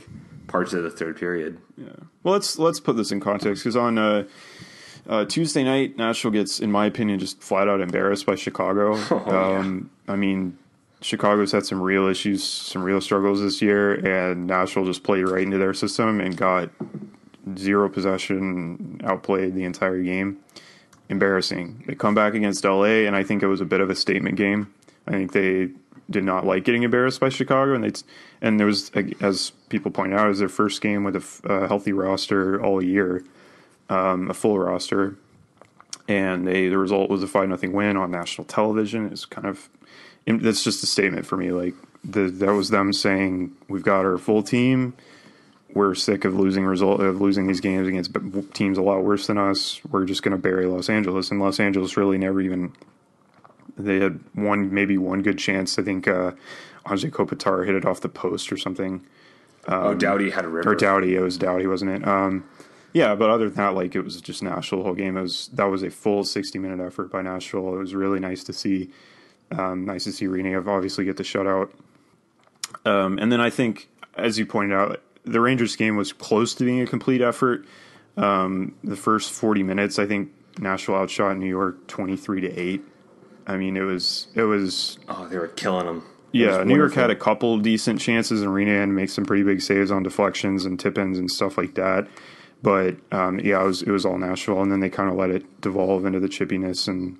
[0.48, 1.58] parts of the third period.
[1.76, 1.90] yeah.
[2.24, 4.24] Well, let's let's put this in context because on uh,
[5.08, 8.96] uh, Tuesday night, Nashville gets, in my opinion, just flat out embarrassed by Chicago.
[9.12, 10.58] Oh, um, I mean,
[11.00, 15.44] Chicago's had some real issues, some real struggles this year, and Nashville just played right
[15.44, 16.70] into their system and got
[17.56, 20.38] zero possession, outplayed the entire game.
[21.12, 21.84] Embarrassing.
[21.86, 24.36] They come back against LA, and I think it was a bit of a statement
[24.36, 24.72] game.
[25.06, 25.68] I think they
[26.10, 27.92] did not like getting embarrassed by Chicago, and they
[28.40, 31.92] and there was, as people point out, it was their first game with a healthy
[31.92, 33.22] roster all year,
[33.88, 35.16] um, a full roster,
[36.08, 39.12] and they the result was a five nothing win on national television.
[39.12, 39.68] It's kind of
[40.26, 41.52] that's just a statement for me.
[41.52, 44.94] Like the, that was them saying we've got our full team.
[45.74, 48.14] We're sick of losing result of losing these games against
[48.54, 49.80] teams a lot worse than us.
[49.90, 52.72] We're just going to bury Los Angeles, and Los Angeles really never even.
[53.78, 55.78] They had one, maybe one good chance.
[55.78, 56.32] I think uh,
[56.86, 59.02] Anze Kopitar hit it off the post or something
[59.68, 60.70] oh, Doughty had a river.
[60.70, 61.14] or Doughty.
[61.14, 62.06] It was Doughty, wasn't it?
[62.06, 62.48] Um,
[62.92, 65.16] yeah, but other than that, like it was just Nashville the whole game.
[65.16, 67.74] It was that was a full sixty minute effort by Nashville.
[67.74, 68.90] It was really nice to see.
[69.50, 71.70] Um, nice to see Rinne obviously get the shutout.
[72.86, 76.64] Um, and then I think, as you pointed out, the Rangers game was close to
[76.64, 77.64] being a complete effort.
[78.16, 82.82] Um, the first forty minutes, I think Nashville outshot New York twenty three to eight.
[83.46, 86.02] I mean, it was it was Oh, they were killing him.
[86.32, 89.42] yeah, New York had a couple decent chances, and Rinne had to make some pretty
[89.42, 92.06] big saves on deflections and tip ins and stuff like that.
[92.62, 95.30] But um, yeah, it was it was all Nashville, and then they kind of let
[95.30, 97.18] it devolve into the chippiness, and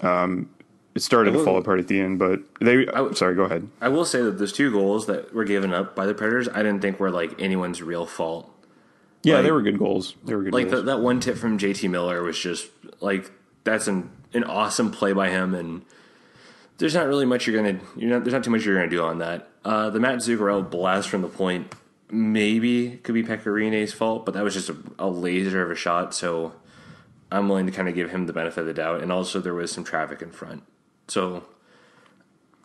[0.00, 0.50] um,
[0.94, 2.18] it started to fall apart at the end.
[2.18, 3.68] But they, would- sorry, go ahead.
[3.80, 6.62] I will say that those two goals that were given up by the Predators, I
[6.62, 8.50] didn't think were like anyone's real fault.
[9.22, 10.14] Yeah, like- they were good goals.
[10.24, 10.84] They were good Like goals.
[10.84, 12.68] that, that one tip from JT Miller was just
[13.00, 13.30] like
[13.64, 15.82] that's an an awesome play by him, and
[16.78, 19.02] there's not really much you're gonna you're not there's not too much you're gonna do
[19.02, 19.48] on that.
[19.64, 21.74] Uh, the Mats Zuccarello blast from the point
[22.10, 25.74] maybe could be Pekka Rinne's fault, but that was just a, a laser of a
[25.74, 26.52] shot, so
[27.30, 29.02] I'm willing to kind of give him the benefit of the doubt.
[29.02, 30.62] And also there was some traffic in front,
[31.10, 31.44] so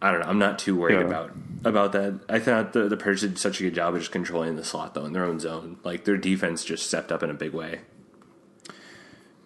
[0.01, 0.27] I don't know.
[0.27, 1.05] I'm not too worried Yeah.
[1.05, 1.31] about
[1.63, 2.19] about that.
[2.29, 4.93] I thought the the Predators did such a good job of just controlling the slot
[4.93, 5.77] though in their own zone.
[5.83, 7.79] Like their defense just stepped up in a big way.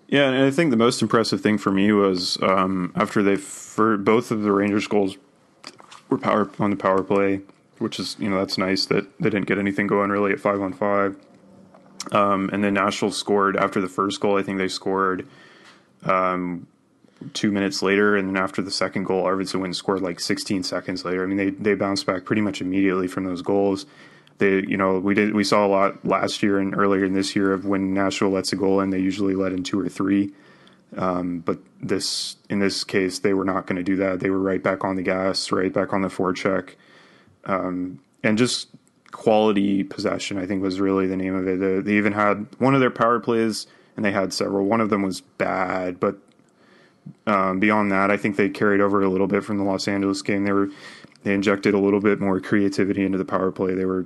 [0.08, 3.96] Yeah, and I think the most impressive thing for me was um, after they for
[3.96, 5.18] both of the Rangers goals
[6.10, 7.42] were power on the power play,
[7.78, 10.60] which is you know that's nice that they didn't get anything going really at five
[10.62, 11.16] on five.
[12.12, 14.38] Um, and then Nashville scored after the first goal.
[14.38, 15.28] I think they scored
[16.04, 16.66] um,
[17.34, 21.06] two minutes later, and then after the second goal, Arvidsson Win scored like 16 seconds
[21.06, 21.24] later.
[21.24, 23.86] I mean, they they bounced back pretty much immediately from those goals.
[24.38, 27.36] They, you know, we did we saw a lot last year and earlier in this
[27.36, 30.32] year of when Nashville lets a goal in, they usually let in two or three.
[30.98, 34.22] Um, but this, in this case, they were not going to do that.
[34.22, 36.76] They were right back on the gas, right back on the forecheck,
[37.46, 38.70] um, and just
[39.12, 40.38] quality possession.
[40.38, 41.60] I think was really the name of it.
[41.60, 44.66] They, they even had one of their power plays, and they had several.
[44.66, 46.18] One of them was bad, but
[47.28, 50.22] um, beyond that, I think they carried over a little bit from the Los Angeles
[50.22, 50.44] game.
[50.44, 50.70] They were
[51.24, 53.74] they injected a little bit more creativity into the power play.
[53.74, 54.06] They were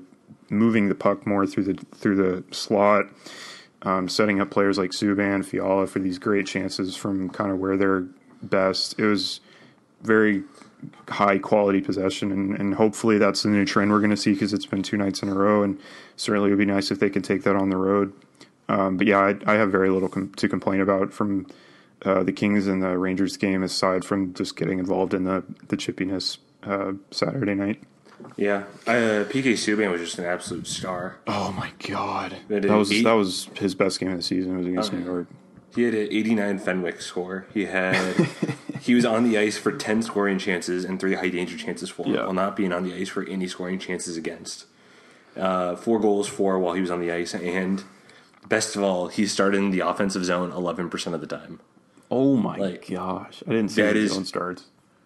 [0.50, 3.06] moving the puck more through the through the slot,
[3.84, 7.78] um, setting up players like Subban, Fiala for these great chances from kind of where
[7.78, 8.08] they're
[8.42, 9.00] best.
[9.00, 9.40] It was
[10.02, 10.44] very
[11.08, 14.54] high quality possession, and, and hopefully that's the new trend we're going to see because
[14.54, 15.80] it's been two nights in a row, and
[16.18, 18.14] certainly it would be nice if they could take that on the road.
[18.70, 21.48] Um, but yeah, I, I, have very little com- to complain about from
[22.06, 25.78] uh, the Kings and the Rangers game, aside from just getting involved in the the
[25.78, 27.82] chippiness uh, Saturday night.
[28.38, 31.18] Yeah, uh, PK Subban was just an absolute star.
[31.28, 34.56] Oh my god, that was eight, that was his best game of the season.
[34.56, 35.28] It was against New York.
[35.76, 37.48] He had an 89 Fenwick score.
[37.54, 38.14] He had
[38.82, 42.08] he was on the ice for 10 scoring chances and three high danger chances for,
[42.08, 42.26] yeah.
[42.26, 44.66] while not being on the ice for any scoring chances against.
[45.36, 47.84] Uh, four goals for while he was on the ice, and
[48.48, 51.60] best of all, he started in the offensive zone 11 percent of the time.
[52.16, 54.66] Oh my like, gosh, I didn't see that is, zone starts.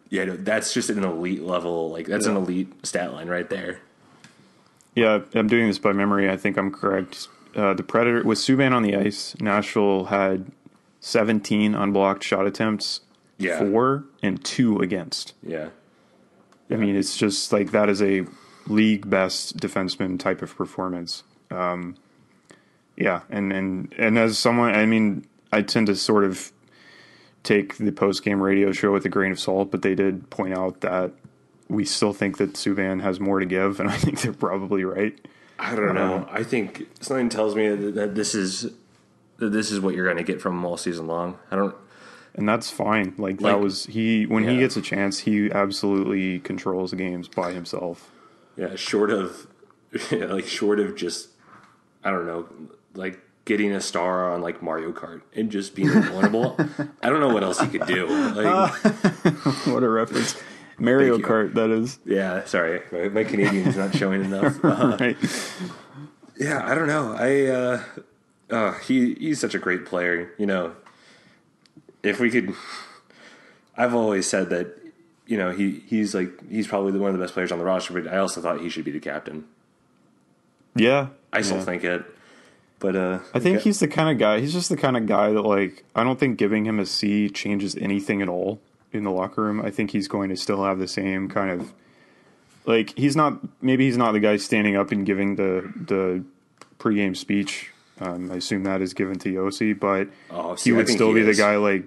[0.10, 1.90] Yeah, that's just an elite level.
[1.90, 2.32] Like that's yeah.
[2.32, 3.80] an elite stat line right there.
[4.94, 6.30] Yeah, I'm doing this by memory.
[6.30, 7.30] I think I'm correct.
[7.56, 10.52] Uh, the Predator with Subban on the ice, Nashville had
[11.00, 13.00] 17 unblocked shot attempts,
[13.38, 13.58] yeah.
[13.58, 15.34] four and two against.
[15.42, 15.70] Yeah.
[16.70, 18.26] I mean, it's just like that is a
[18.68, 21.24] league best defenseman type of performance.
[21.52, 21.96] Um,
[22.98, 26.52] yeah, and and and as someone, I mean, I tend to sort of
[27.48, 30.54] take the post game radio show with a grain of salt, but they did point
[30.54, 31.12] out that
[31.70, 35.18] we still think that Subban has more to give, and I think they're probably right.
[35.60, 36.18] I don't know.
[36.18, 38.72] Um, I think something tells me that, that this is
[39.38, 41.40] that this is what you're going to get from him all season long.
[41.50, 41.76] I don't,
[42.36, 43.16] and that's fine.
[43.18, 44.52] Like, like that was he when yeah.
[44.52, 48.12] he gets a chance, he absolutely controls the games by himself.
[48.56, 49.48] Yeah, short of
[50.12, 51.30] yeah, like short of just
[52.04, 52.48] I don't know,
[52.94, 56.56] like getting a star on like Mario Kart and just being invulnerable.
[57.02, 58.06] I don't know what else he could do.
[58.06, 58.72] Like,
[59.66, 60.40] what a reference.
[60.78, 61.98] Mario Kart, that is.
[62.06, 62.82] Yeah, sorry.
[62.92, 64.64] My, my Canadian's not showing enough.
[64.64, 65.18] Uh, right.
[66.38, 67.16] Yeah, I don't know.
[67.18, 67.84] I uh,
[68.52, 70.32] uh, he he's such a great player.
[70.38, 70.76] You know,
[72.04, 72.54] if we could,
[73.76, 74.76] I've always said that.
[75.26, 77.94] You know, he he's like he's probably one of the best players on the roster,
[77.94, 79.46] but I also thought he should be the captain.
[80.74, 81.66] Yeah, I still yeah.
[81.66, 82.06] think it.
[82.80, 84.40] But uh, I think he's the kind of guy.
[84.40, 87.30] He's just the kind of guy that like I don't think giving him a C
[87.30, 88.60] changes anything at all
[88.92, 89.62] in the locker room.
[89.62, 91.74] I think he's going to still have the same kind of
[92.66, 96.24] like he's not maybe he's not the guy standing up and giving the the
[96.78, 97.72] pregame speech.
[98.00, 101.16] Um, I assume that is given to Josi, but oh, see, he would still he
[101.16, 101.38] be is.
[101.38, 101.86] the guy like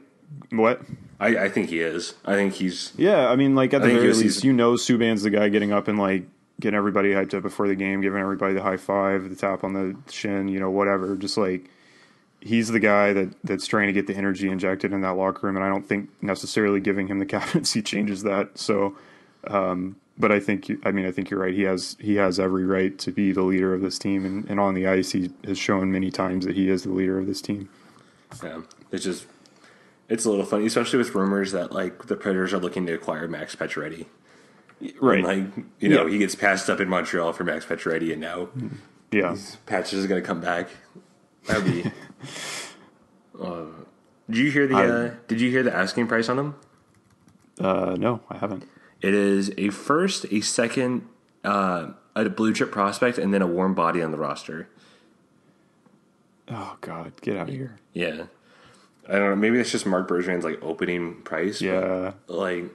[0.50, 0.82] what?
[1.20, 2.14] I, I, think he is.
[2.24, 2.92] I think he's.
[2.96, 5.70] Yeah, I mean, like at I the very least, you know, Subban's the guy getting
[5.72, 6.24] up and like
[6.60, 9.72] getting everybody hyped up before the game, giving everybody the high five, the tap on
[9.72, 11.16] the shin, you know, whatever.
[11.16, 11.68] Just like
[12.40, 15.56] he's the guy that that's trying to get the energy injected in that locker room,
[15.56, 18.58] and I don't think necessarily giving him the captaincy changes that.
[18.58, 18.96] So,
[19.46, 21.54] um, but I think I mean I think you're right.
[21.54, 24.60] He has he has every right to be the leader of this team, and, and
[24.60, 27.40] on the ice he has shown many times that he is the leader of this
[27.40, 27.68] team.
[28.42, 29.26] Yeah, it's just
[30.08, 33.28] it's a little funny, especially with rumors that like the Predators are looking to acquire
[33.28, 34.06] Max Pacioretty.
[35.00, 35.18] Right.
[35.18, 36.12] And like, you know, yeah.
[36.12, 38.48] he gets passed up in Montreal for Max Pacioretty, and now
[39.12, 40.68] yeah, Patch is going to come back.
[41.46, 41.84] That'd be.
[43.42, 43.64] uh,
[44.28, 44.76] did you hear the?
[44.76, 46.54] Uh, did you hear the asking price on them?
[47.58, 48.64] Uh, no, I haven't.
[49.00, 51.08] It is a first, a second,
[51.42, 54.68] uh, a blue chip prospect, and then a warm body on the roster.
[56.48, 57.78] Oh God, get out of here!
[57.92, 58.26] Yeah,
[59.08, 59.36] I don't know.
[59.36, 61.60] Maybe that's just Marc Bergevin's like opening price.
[61.60, 62.66] Yeah, like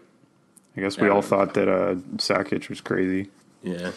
[0.78, 3.30] I guess we all thought that uh, Sakic was crazy.
[3.64, 3.92] Yeah,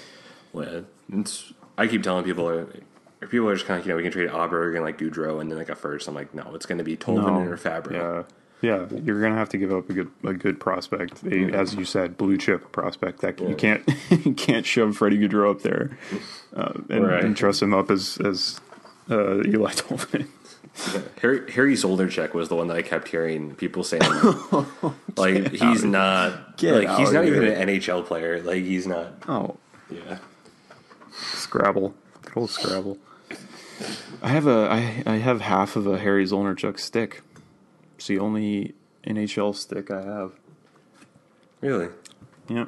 [0.53, 4.03] well, it's, I keep telling people, uh, people are just kind of you know we
[4.03, 6.09] can trade Aberg and like Gaudreau and then like a first.
[6.09, 7.93] I'm like, no, it's going to be Tolvanen no, or Fabbro.
[7.93, 8.23] Yeah.
[8.61, 11.55] Yeah, you're gonna have to give up a good a good prospect, a, mm-hmm.
[11.55, 13.21] as you said, blue chip prospect.
[13.21, 13.51] That yeah.
[13.51, 13.89] you can't
[14.25, 15.97] you can't shove Freddie Gaudreau up there
[16.57, 17.23] uh, and, right.
[17.23, 18.61] and, trust him up as as
[19.09, 20.27] uh, Eeli Tolvanen.
[21.23, 24.03] Harry, Harry Zolnierczyk was the one that I kept hearing people saying,
[25.17, 28.41] like he's not, like he's not even an NHL player.
[28.43, 29.13] Like he's not.
[29.29, 29.57] Oh,
[29.91, 30.19] Yeah.
[31.13, 32.99] Scrabble, good old Scrabble.
[34.23, 37.23] I have a I, I have half of a Harry Zolnierczyk stick.
[37.97, 38.75] It's the only
[39.07, 40.33] NHL stick I have.
[41.61, 41.89] Really.
[42.49, 42.67] Yeah.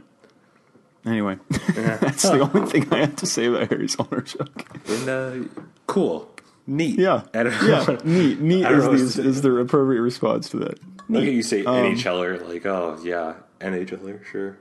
[1.07, 1.39] Anyway,
[1.75, 5.01] that's the only thing I have to say about Harry Zolnierczyk.
[5.01, 5.49] And uh,
[5.87, 6.30] cool,
[6.71, 6.99] neat.
[6.99, 10.79] Yeah, I don't yeah, neat, neat is the, what's- is the appropriate response to that.
[11.09, 14.59] Look at you say Um, NHLer, like oh yeah, NHLer, sure.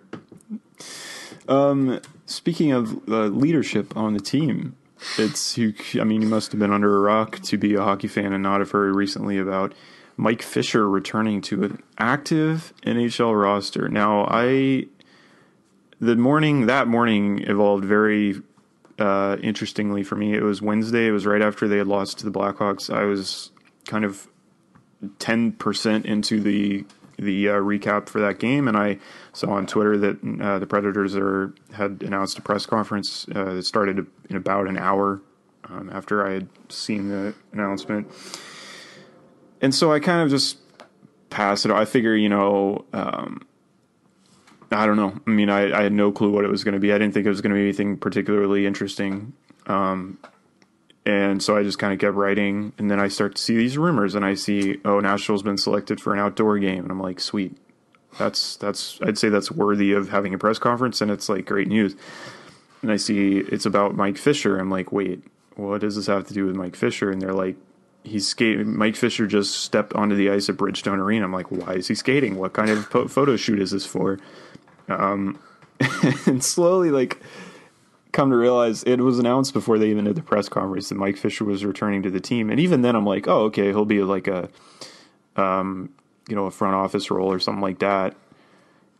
[1.47, 4.75] Um, Speaking of uh, leadership on the team,
[5.17, 5.73] it's you.
[5.99, 8.43] I mean, you must have been under a rock to be a hockey fan and
[8.43, 9.73] not have heard recently about
[10.15, 13.89] Mike Fisher returning to an active NHL roster.
[13.89, 14.85] Now, I
[15.99, 18.41] the morning that morning evolved very
[18.99, 20.33] uh, interestingly for me.
[20.33, 21.07] It was Wednesday.
[21.07, 22.93] It was right after they had lost to the Blackhawks.
[22.93, 23.51] I was
[23.87, 24.27] kind of
[25.17, 26.85] ten percent into the
[27.17, 28.99] the uh, recap for that game, and I
[29.33, 33.63] saw on Twitter that uh, the Predators are had announced a press conference uh, that
[33.63, 35.21] started in about an hour
[35.65, 38.07] um, after I had seen the announcement,
[39.61, 40.57] and so I kind of just
[41.29, 41.71] passed it.
[41.71, 42.85] I figure, you know.
[42.93, 43.45] Um,
[44.71, 45.19] I don't know.
[45.25, 46.93] I mean, I, I had no clue what it was going to be.
[46.93, 49.33] I didn't think it was going to be anything particularly interesting.
[49.65, 50.19] Um,
[51.05, 52.73] and so I just kind of kept writing.
[52.77, 55.99] And then I start to see these rumors and I see, oh, Nashville's been selected
[55.99, 56.83] for an outdoor game.
[56.83, 57.57] And I'm like, sweet.
[58.17, 61.01] That's, that's, I'd say that's worthy of having a press conference.
[61.01, 61.95] And it's like great news.
[62.81, 64.57] And I see it's about Mike Fisher.
[64.57, 65.23] I'm like, wait,
[65.55, 67.09] what does this have to do with Mike Fisher?
[67.09, 67.55] And they're like,
[68.03, 68.77] he's skating.
[68.77, 71.25] Mike Fisher just stepped onto the ice at Bridgestone Arena.
[71.25, 72.37] I'm like, why is he skating?
[72.37, 74.19] What kind of photo shoot is this for?
[74.89, 75.39] Um,
[76.25, 77.21] and slowly, like,
[78.11, 81.17] come to realize it was announced before they even did the press conference that Mike
[81.17, 82.49] Fisher was returning to the team.
[82.49, 84.49] And even then, I'm like, oh, okay, he'll be like a,
[85.35, 85.93] um,
[86.27, 88.15] you know, a front office role or something like that.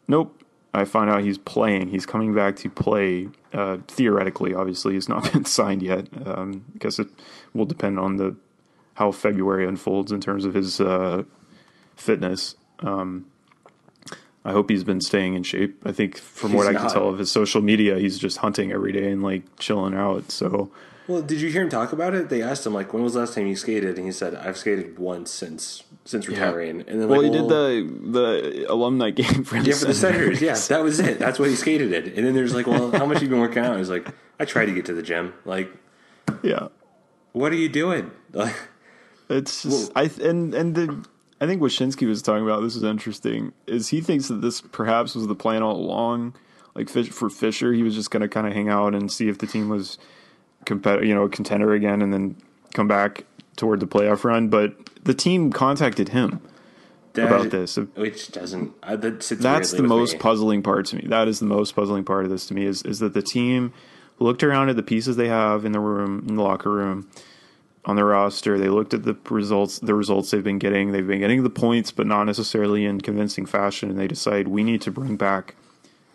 [0.08, 0.36] Nope.
[0.74, 1.88] I find out he's playing.
[1.88, 3.30] He's coming back to play.
[3.52, 6.08] Uh, theoretically, obviously, he's not been signed yet.
[6.26, 7.08] Um, I guess it
[7.54, 8.36] will depend on the
[8.94, 11.24] how February unfolds in terms of his uh,
[11.96, 12.56] fitness.
[12.80, 13.28] Um,
[14.50, 15.82] I hope he's been staying in shape.
[15.86, 18.72] I think from what He's I can tell of his social media, he's just hunting
[18.72, 20.32] every day and like chilling out.
[20.32, 20.72] So
[21.08, 22.30] Well, did you hear him talk about it?
[22.30, 23.98] They asked him like, when was the last time you skated?
[23.98, 26.82] And he said, I've skated once since since retiring.
[26.88, 29.94] And then well, like, he did the the alumni game for the yeah for the
[29.94, 30.40] Senators.
[30.40, 30.42] Senators.
[30.42, 31.20] Yeah, that was it.
[31.20, 32.18] That's what he skated it.
[32.18, 33.78] And then there's like, well, how much have you been working out?
[33.78, 34.08] He's like,
[34.40, 35.34] I try to get to the gym.
[35.46, 35.72] Like,
[36.42, 36.70] yeah.
[37.34, 38.10] what are you doing?
[38.34, 38.56] Like,
[39.30, 41.06] It's just I and and the
[41.42, 42.62] I think what Shinsky was talking about.
[42.62, 43.54] This is interesting.
[43.68, 46.36] Is he thinks that this perhaps was the plan all along.
[46.76, 49.28] Like Fish, for Fisher, he was just going to kind of hang out and see
[49.30, 49.98] if the team was
[50.66, 52.36] competitive, you know, a contender again, and then
[52.74, 53.26] come back
[53.56, 54.50] toward the playoff run.
[54.50, 56.42] But the team contacted him
[57.14, 57.78] that- about this.
[57.96, 58.74] which doesn't.
[58.84, 60.20] Uh, That's the most me.
[60.20, 61.06] puzzling part to me.
[61.08, 63.74] That is the most puzzling part of this to me is is that the team
[64.20, 67.10] looked around at the pieces they have in the room in the locker room
[67.86, 68.58] on the roster.
[68.58, 70.92] They looked at the results the results they've been getting.
[70.92, 73.90] They've been getting the points, but not necessarily in convincing fashion.
[73.90, 75.56] And they decide we need to bring back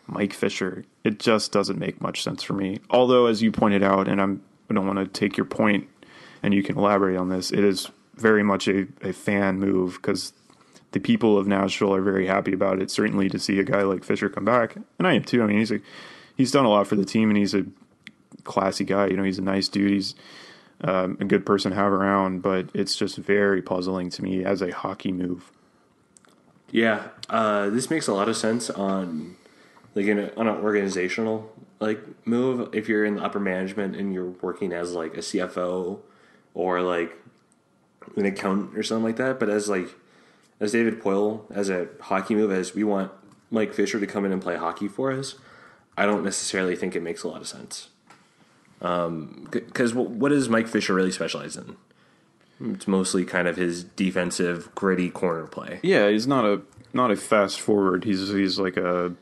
[0.07, 0.85] Mike Fisher.
[1.03, 2.81] It just doesn't make much sense for me.
[2.91, 5.89] Although, as you pointed out, and I'm I don't want to take your point,
[6.43, 7.51] and you can elaborate on this.
[7.51, 10.33] It is very much a, a fan move because
[10.93, 12.91] the people of Nashville are very happy about it.
[12.91, 15.43] Certainly to see a guy like Fisher come back, and I am too.
[15.43, 15.81] I mean, he's a,
[16.37, 17.67] he's done a lot for the team, and he's a
[18.45, 19.09] classy guy.
[19.09, 19.91] You know, he's a nice dude.
[19.91, 20.15] He's
[20.85, 24.61] um, a good person to have around, but it's just very puzzling to me as
[24.61, 25.51] a hockey move.
[26.71, 29.37] Yeah, uh, this makes a lot of sense on
[29.95, 32.75] like in a, on an organizational like move.
[32.75, 36.01] If you're in the upper management and you're working as like a CFO
[36.53, 37.17] or like
[38.17, 39.89] an accountant or something like that, but as like
[40.61, 43.11] as David Poile as a hockey move, as we want
[43.51, 45.37] Mike Fisher to come in and play hockey for us,
[45.97, 47.89] I don't necessarily think it makes a lot of sense.
[48.85, 51.77] Um, because what does Mike Fisher really specialize in?
[52.61, 55.81] It's mostly kind of his defensive, gritty corner play.
[55.83, 56.61] Yeah, he's not a
[56.93, 58.05] not a fast forward.
[58.05, 59.15] He's he's like a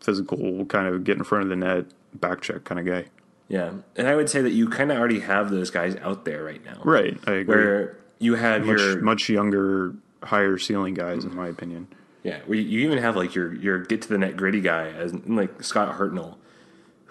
[0.00, 3.08] physical kind of get in front of the net, back check kind of guy.
[3.48, 6.44] Yeah, and I would say that you kind of already have those guys out there
[6.44, 6.80] right now.
[6.84, 7.54] Right, I agree.
[7.56, 11.40] Where you have much your much younger, higher ceiling guys, in mm-hmm.
[11.40, 11.88] my opinion.
[12.22, 15.62] yeah, you even have like your your get to the net gritty guy as like
[15.62, 16.36] Scott Hartnell,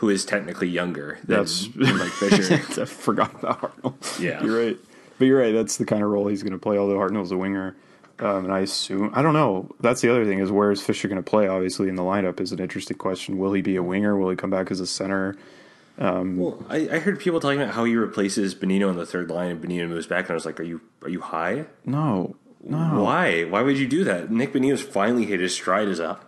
[0.01, 2.55] who is technically younger than, That's- Mike Fisher.
[2.81, 4.19] I forgot about Hartnell.
[4.19, 4.43] Yeah.
[4.43, 4.77] you're right.
[5.19, 5.53] But you're right.
[5.53, 6.79] That's the kind of role he's going to play.
[6.79, 7.75] Although Hartnell's a winger,
[8.17, 9.69] um, and I assume I don't know.
[9.79, 11.47] That's the other thing is where is Fisher going to play?
[11.47, 13.37] Obviously, in the lineup is an interesting question.
[13.37, 14.17] Will he be a winger?
[14.17, 15.37] Will he come back as a center?
[15.99, 19.51] well, I, I heard people talking about how he replaces Bonino on the third line,
[19.51, 21.65] and Bonino moves back, and I was like, "Are you are you high?
[21.85, 23.03] No, no.
[23.03, 23.43] Why?
[23.43, 26.19] Why would you do that?" Nick Bonino's finally hit his stride as a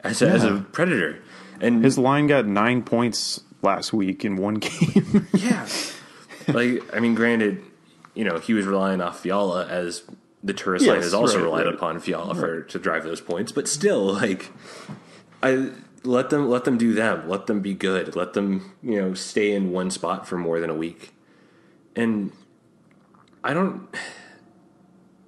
[0.00, 1.20] as a, as a predator,
[1.62, 5.28] and His line got nine points last week in one game.
[5.32, 5.66] yeah,
[6.48, 7.62] like I mean, granted,
[8.14, 10.02] you know he was relying off Fiala as
[10.44, 11.74] the tourist line Yes, has also right, relied right.
[11.74, 14.50] upon Fiala for to drive those points, but still, like
[15.42, 15.70] I
[16.04, 19.52] let them let them do them, let them be good, let them you know stay
[19.52, 21.14] in one spot for more than a week,
[21.96, 22.32] and
[23.44, 23.88] I don't.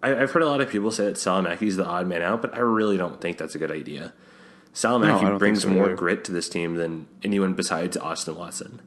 [0.03, 2.55] I, I've heard a lot of people say that Salomaki's the odd man out, but
[2.55, 4.12] I really don't think that's a good idea.
[4.75, 5.95] No, Salomaki don't brings so more either.
[5.95, 8.83] grit to this team than anyone besides Austin Watson.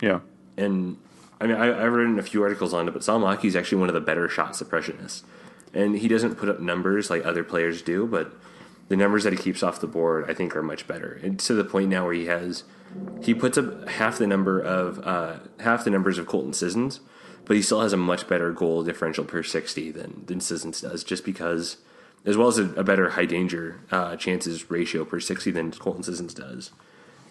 [0.00, 0.20] yeah.
[0.56, 0.98] And
[1.40, 3.88] I mean, I, I've written a few articles on it, but Salomaki is actually one
[3.88, 5.22] of the better shot suppressionists.
[5.72, 8.32] And he doesn't put up numbers like other players do, but
[8.88, 11.18] the numbers that he keeps off the board, I think, are much better.
[11.22, 12.62] And to the point now where he has,
[13.20, 17.00] he puts up half the number of uh, half the numbers of Colton Sissons,
[17.44, 21.02] but he still has a much better goal differential per sixty than than Sissons does,
[21.02, 21.78] just because,
[22.24, 26.02] as well as a, a better high danger uh, chances ratio per sixty than Colton
[26.02, 26.70] Sissons does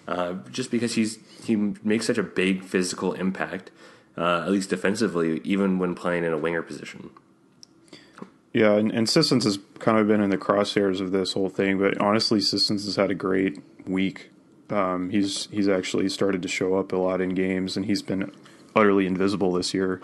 [0.08, 3.72] uh, just because he's he makes such a big physical impact,
[4.18, 7.10] uh, at least defensively, even when playing in a winger position.
[8.52, 11.80] Yeah, and, and Sissons has kind of been in the crosshairs of this whole thing,
[11.80, 14.30] but honestly, Sissons has had a great week.
[14.70, 18.32] Um, he's he's actually started to show up a lot in games, and he's been
[18.76, 20.02] utterly invisible this year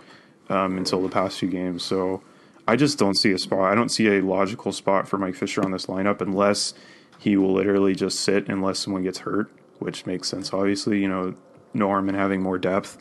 [0.49, 1.83] um, until the past few games.
[1.83, 2.21] So
[2.69, 3.71] I just don't see a spot.
[3.71, 6.75] I don't see a logical spot for Mike Fisher on this lineup unless
[7.17, 10.53] he will literally just sit unless someone gets hurt, which makes sense.
[10.53, 11.33] Obviously, you know,
[11.73, 12.99] Norm and having more depth.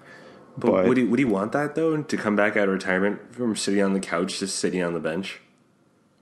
[0.56, 3.34] But, But would he would he want that though to come back out of retirement
[3.34, 5.42] from sitting on the couch, to sitting on the bench?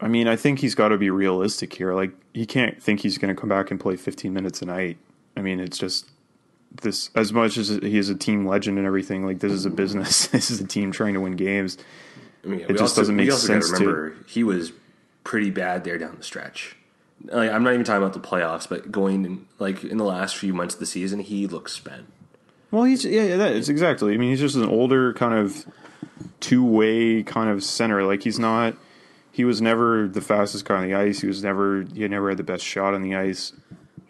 [0.01, 1.95] I mean, I think he's got to be realistic here.
[1.95, 4.99] Like, he can't think he's going to come back and play 15 minutes a night.
[5.37, 6.11] I mean, it's just
[6.83, 7.11] this.
[7.15, 10.27] As much as he is a team legend and everything, like this is a business.
[10.33, 11.79] this is a team trying to win games.
[12.47, 14.73] I mean, It just doesn't make also sense remember he was
[15.25, 16.77] pretty bad there down the stretch.
[17.25, 20.37] Like, I'm not even talking about the playoffs, but going in, like in the last
[20.37, 22.07] few months of the season, he looks spent.
[22.71, 24.15] Well, he's yeah, yeah, that is exactly.
[24.15, 25.67] I mean, he's just an older kind of
[26.41, 28.05] two way kind of center.
[28.05, 28.77] Like he's not.
[29.33, 31.21] He was never the fastest guy on the ice.
[31.21, 31.83] He was never.
[31.83, 33.53] He never had the best shot on the ice.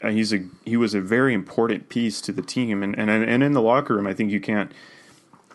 [0.02, 3.42] And he's a he was a very important piece to the team, and and and
[3.42, 4.72] in the locker room, I think you can't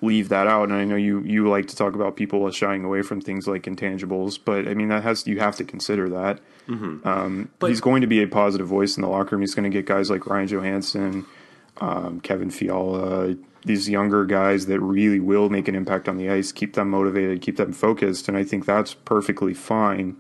[0.02, 0.64] leave that out.
[0.70, 3.64] And I know you you like to talk about people shying away from things like
[3.64, 6.39] intangibles, but I mean that has you have to consider that.
[6.70, 9.41] Um, But- he's going to be a positive voice in the locker room.
[9.41, 11.26] He's going to get guys like Ryan Johansen,
[11.80, 13.36] um, Kevin Fiala,
[13.66, 17.41] these younger guys that really will make an impact on the ice, keep them motivated,
[17.41, 20.16] keep them focused, and I think that's perfectly fine.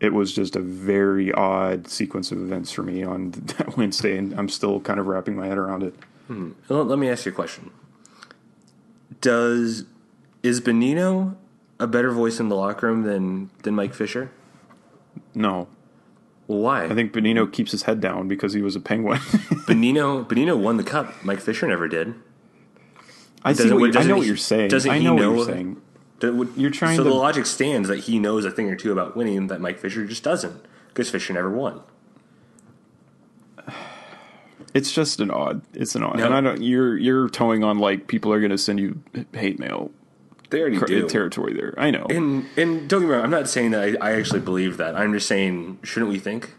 [0.00, 4.32] It was just a very odd sequence of events for me on that Wednesday, and
[4.38, 5.94] I'm still kind of wrapping my head around it.
[6.68, 7.70] Well, let me ask you a question.
[9.20, 9.84] Does
[10.42, 11.36] is Bonino
[11.78, 14.30] a better voice in the locker room than than Mike Fisher?
[15.34, 15.68] No,
[16.46, 16.84] Well, why?
[16.84, 19.18] I think Bonino keeps his head down because he was a penguin.
[19.66, 21.24] Bonino Bonino won the cup.
[21.24, 22.14] Mike Fisher never did.
[23.44, 23.72] I see.
[23.72, 24.68] What, I know what you're saying.
[24.68, 25.82] doesn't I know, know- what you're saying.
[26.56, 29.16] You're trying so to- the logic stands that he knows a thing or two about
[29.16, 31.80] winning that Mike Fisher just doesn't because Fisher never won.
[34.74, 35.62] It's just an odd.
[35.74, 36.16] It's an odd.
[36.18, 36.26] No.
[36.26, 36.62] And I don't.
[36.62, 39.02] You're you're towing on like people are going to send you
[39.32, 39.90] hate mail
[40.50, 41.08] They already cr- do.
[41.08, 41.74] territory there.
[41.76, 42.06] I know.
[42.08, 44.94] And and don't get me wrong, I'm not saying that I, I actually believe that.
[44.96, 46.54] I'm just saying, shouldn't we think?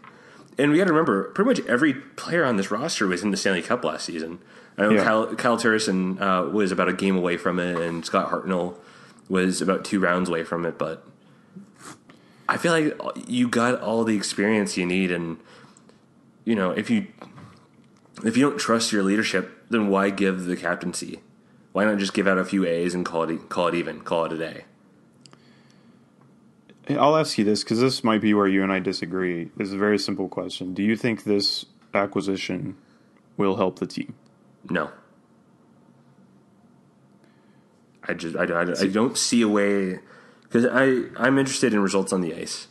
[0.58, 3.38] And we got to remember, pretty much every player on this roster was in the
[3.38, 4.38] Stanley Cup last season.
[4.76, 5.04] I know Yeah.
[5.04, 8.74] Kyle, Kyle uh, was about a game away from it, and Scott Hartnell
[9.30, 10.76] was about two rounds away from it.
[10.76, 11.06] But
[12.48, 12.94] I feel like
[13.26, 15.38] you got all the experience you need, and
[16.44, 17.06] you know if you
[18.24, 21.20] if you don't trust your leadership, then why give the captaincy?
[21.72, 24.26] Why not just give out a few A's and call it call it even, call
[24.26, 24.64] it a day?
[26.90, 29.50] I'll ask you this because this might be where you and I disagree.
[29.56, 30.74] This is a very simple question.
[30.74, 32.76] Do you think this acquisition
[33.36, 34.14] will help the team?
[34.68, 34.90] No.
[38.06, 40.00] I just I, I, I don't see a way
[40.42, 42.66] because I I'm interested in results on the ice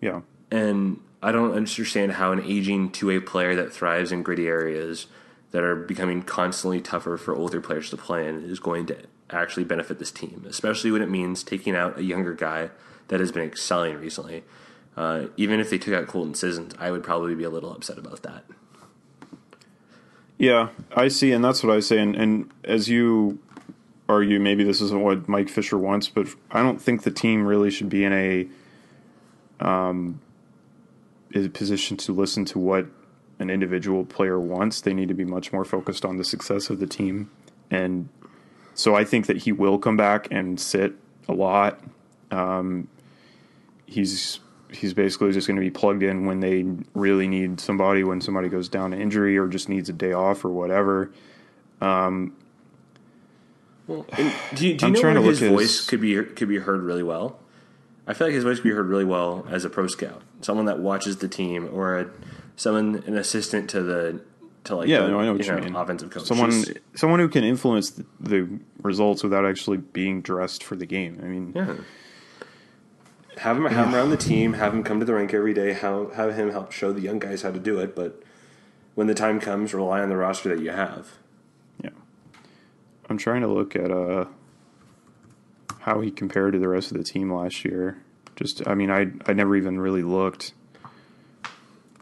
[0.00, 0.22] Yeah.
[0.50, 5.06] and I don't understand how an aging two way player that thrives in gritty areas
[5.52, 8.96] that are becoming constantly tougher for older players to play in is going to
[9.30, 12.70] actually benefit this team, especially when it means taking out a younger guy
[13.08, 14.42] that has been excelling recently.
[14.96, 17.98] Uh, even if they took out Colton Sissons, I would probably be a little upset
[17.98, 18.44] about that.
[20.38, 21.98] Yeah, I see, and that's what I say.
[21.98, 23.38] And, and as you
[24.08, 27.70] argue, maybe this isn't what Mike Fisher wants, but I don't think the team really
[27.70, 28.48] should be in a
[29.64, 30.20] um,
[31.32, 32.86] is positioned to listen to what
[33.38, 34.80] an individual player wants.
[34.80, 37.30] They need to be much more focused on the success of the team
[37.72, 38.08] and
[38.74, 40.94] so I think that he will come back and sit
[41.28, 41.80] a lot.
[42.30, 42.88] Um,
[43.86, 46.64] he's he's basically just going to be plugged in when they
[46.94, 50.44] really need somebody, when somebody goes down to injury or just needs a day off
[50.44, 51.10] or whatever.
[53.86, 56.48] Well, and do you, do you I'm know where his voice his- could be could
[56.48, 57.38] be heard really well?
[58.06, 60.66] I feel like his voice could be heard really well as a pro scout, someone
[60.66, 62.10] that watches the team, or a,
[62.56, 64.20] someone an assistant to the
[64.64, 65.74] to like Yeah, the, no, I know what you, know, mean.
[65.76, 66.24] offensive coach.
[66.24, 68.48] Someone, Just- someone who can influence the, the
[68.82, 71.20] results without actually being dressed for the game.
[71.22, 71.74] I mean, yeah.
[73.38, 74.52] Have him have him around the team.
[74.52, 75.72] Have him come to the rink every day.
[75.72, 77.96] Have have him help show the young guys how to do it.
[77.96, 78.22] But
[78.94, 81.08] when the time comes, rely on the roster that you have.
[81.82, 81.90] yeah.
[83.08, 84.26] I'm trying to look at uh
[85.82, 87.98] how he compared to the rest of the team last year.
[88.36, 90.52] Just, I mean, I I never even really looked.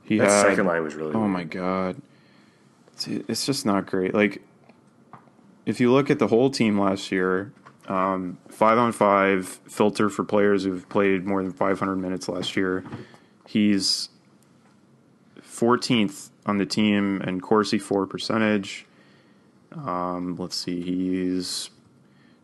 [0.05, 1.15] He That had second line was really.
[1.15, 1.31] Oh weak.
[1.31, 2.01] my god,
[2.93, 4.15] it's, it's just not great.
[4.15, 4.43] Like,
[5.67, 7.53] if you look at the whole team last year,
[7.89, 12.85] um, five on five filter for players who've played more than 500 minutes last year,
[13.47, 14.09] he's
[15.41, 18.87] 14th on the team and Corsi for percentage.
[19.73, 21.71] Um, let's see, he's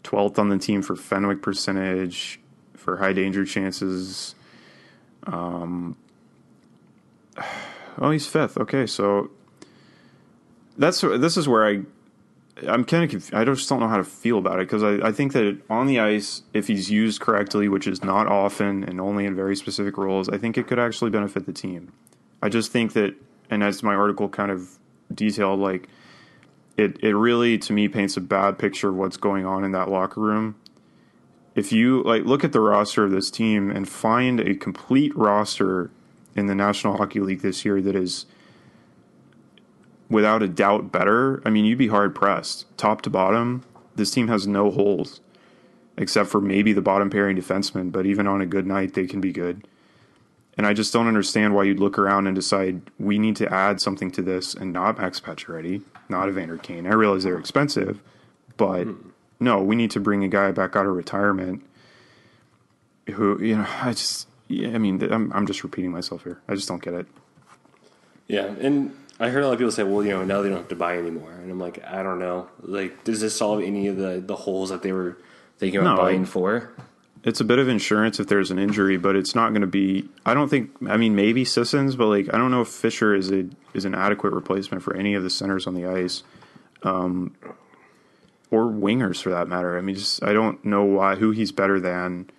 [0.06, 2.40] 12th on the team for Fenwick percentage
[2.74, 4.34] for high danger chances.
[5.24, 5.96] Um,
[7.98, 8.56] oh, he's fifth.
[8.58, 9.30] Okay, so
[10.78, 11.82] that's this is where I
[12.66, 15.12] I'm kind of I just don't know how to feel about it because I, I
[15.12, 19.26] think that on the ice, if he's used correctly, which is not often and only
[19.26, 21.92] in very specific roles, I think it could actually benefit the team.
[22.42, 23.14] I just think that,
[23.50, 24.78] and as my article kind of
[25.14, 25.88] detailed, like
[26.76, 29.90] it it really to me paints a bad picture of what's going on in that
[29.90, 30.56] locker room.
[31.54, 35.90] If you like look at the roster of this team and find a complete roster
[36.34, 38.26] in the National Hockey League this year that is
[40.10, 42.66] without a doubt better, I mean, you'd be hard pressed.
[42.76, 43.64] Top to bottom,
[43.96, 45.20] this team has no holes
[45.96, 49.20] except for maybe the bottom pairing defenseman, but even on a good night, they can
[49.20, 49.66] be good.
[50.56, 53.80] And I just don't understand why you'd look around and decide we need to add
[53.80, 56.86] something to this and not Max Pacioretty, not Evander Kane.
[56.86, 58.00] I realize they're expensive,
[58.56, 58.86] but
[59.40, 61.62] no, we need to bring a guy back out of retirement
[63.12, 66.40] who, you know, I just, yeah, I mean, I'm, I'm just repeating myself here.
[66.48, 67.06] I just don't get it.
[68.28, 70.58] Yeah, and I heard a lot of people say, "Well, you know, now they don't
[70.58, 72.48] have to buy anymore," and I'm like, I don't know.
[72.60, 75.16] Like, does this solve any of the the holes that they were
[75.58, 76.02] thinking about No.
[76.02, 76.70] buying for?
[77.26, 80.08] It's a bit of insurance if there's an injury, but it's not going to be.
[80.24, 80.70] I don't think.
[80.88, 83.96] I mean, maybe Sissons, but like I don't know if Fisher is a is an
[83.96, 86.22] adequate replacement for any of the centers on the ice,
[86.84, 87.34] um,
[88.52, 89.76] or wingers for that matter.
[89.76, 92.30] I mean, just I don't know why who he's better than,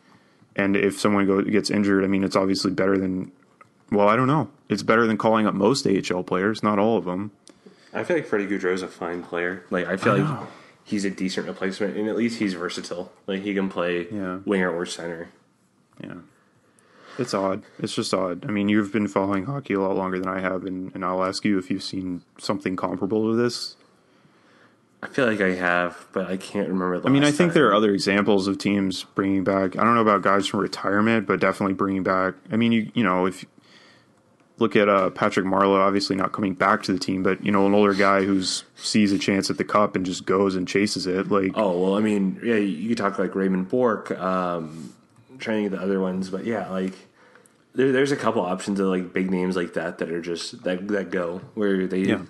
[0.55, 3.33] and if someone go, gets injured, I mean, it's obviously better than.
[3.91, 4.49] Well, I don't know.
[4.69, 7.31] It's better than calling up most AHL players, not all of them.
[7.93, 9.65] I feel like Freddie Gaudreau's a fine player.
[9.69, 10.47] Like, I feel like
[10.88, 13.11] he's a decent replacement, and at least he's versatile.
[13.27, 14.39] Like, he can play Yeah.
[14.45, 15.27] winger or center.
[16.01, 16.15] Yeah.
[17.19, 17.63] It's odd.
[17.79, 18.45] It's just odd.
[18.47, 21.23] I mean, you've been following hockey a lot longer than I have, and, and I'll
[21.23, 23.75] ask you if you've seen something comparable to this.
[25.03, 26.99] I feel like I have, but I can't remember.
[26.99, 27.53] The I mean, I think time.
[27.55, 29.77] there are other examples of teams bringing back.
[29.77, 32.33] I don't know about guys from retirement, but definitely bringing back.
[32.51, 33.45] I mean, you you know, if
[34.60, 37.66] look at uh, Patrick Marleau, obviously not coming back to the team, but you know,
[37.68, 41.05] an older guy who's sees a chance at the cup and just goes and chases
[41.08, 41.30] it.
[41.30, 44.93] Like, Oh well, I mean, yeah, you could talk like Raymond Bourque, um,
[45.39, 46.93] trying to get the other ones, but yeah, like
[47.76, 50.88] there, there's a couple options of like big names like that that are just that
[50.88, 52.24] that go where they Yeah.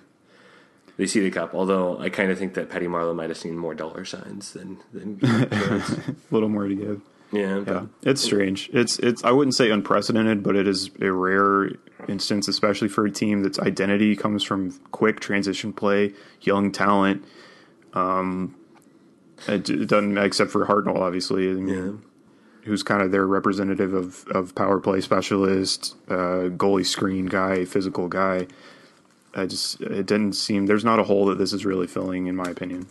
[0.97, 1.53] they see the cup.
[1.55, 4.78] Although I kind of think that Petty Marleau might have seen more dollar signs than
[4.91, 7.01] than a little more to give.
[7.32, 8.69] Yeah, Yeah, it's strange.
[8.71, 9.23] It's it's.
[9.23, 11.71] I wouldn't say unprecedented, but it is a rare
[12.07, 17.25] instance, especially for a team that's identity comes from quick transition play, young talent.
[17.93, 18.55] Um,
[19.47, 21.49] it, it doesn't except for Hartnell, obviously.
[21.49, 22.65] I mean, yeah.
[22.65, 28.07] who's kind of their representative of of power play specialist, uh, goalie screen guy, physical
[28.07, 28.47] guy.
[29.36, 32.36] I just it didn't seem there's not a hole that this is really filling, in
[32.36, 32.88] my opinion.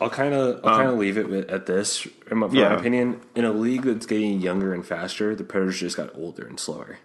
[0.00, 2.06] I'll kind of I'll kind of leave it at this.
[2.30, 2.70] In my, Yeah.
[2.70, 6.46] my opinion, in a league that's getting younger and faster, the Predators just got older
[6.46, 6.98] and slower.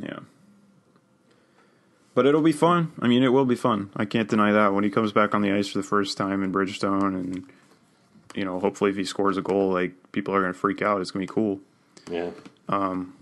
[0.00, 0.18] Yeah.
[2.14, 2.92] But it'll be fun.
[3.00, 3.90] I mean, it will be fun.
[3.96, 4.72] I can't deny that.
[4.72, 7.44] When he comes back on the ice for the first time in Bridgestone, and
[8.34, 11.00] you know, hopefully, if he scores a goal, like people are going to freak out.
[11.00, 11.60] It's going to be cool.
[12.10, 12.30] Yeah.
[12.68, 13.14] Um.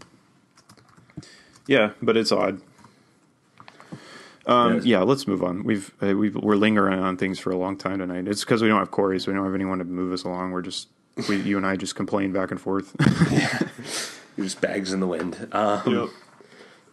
[1.67, 2.61] Yeah, but it's odd.
[4.47, 4.85] Um, Yes.
[4.85, 5.65] yeah, let's move on.
[5.65, 8.29] We've uh, we've we're lingering on things for a long time tonight.
[8.29, 10.51] It's because we don't have Corey, so we don't have anyone to move us along.
[10.53, 10.89] We're just
[11.29, 12.95] we, you and I just complain back and forth.
[14.37, 15.47] Just bags in the wind.
[15.53, 16.11] Um,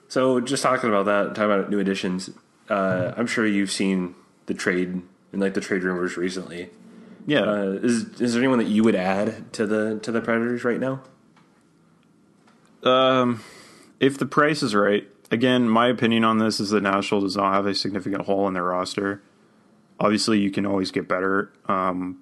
[0.10, 2.30] So just talking about that, talking about new additions.
[2.70, 4.14] Uh, I'm sure you've seen
[4.46, 5.02] the trade
[5.34, 6.70] in like the trade rumors recently.
[7.26, 10.64] Yeah, Uh, is is there anyone that you would add to the to the Predators
[10.64, 11.02] right now?
[12.84, 13.42] Um,
[14.00, 17.54] if the price is right, again, my opinion on this is that Nashville does not
[17.54, 19.22] have a significant hole in their roster.
[20.00, 22.20] Obviously, you can always get better, um,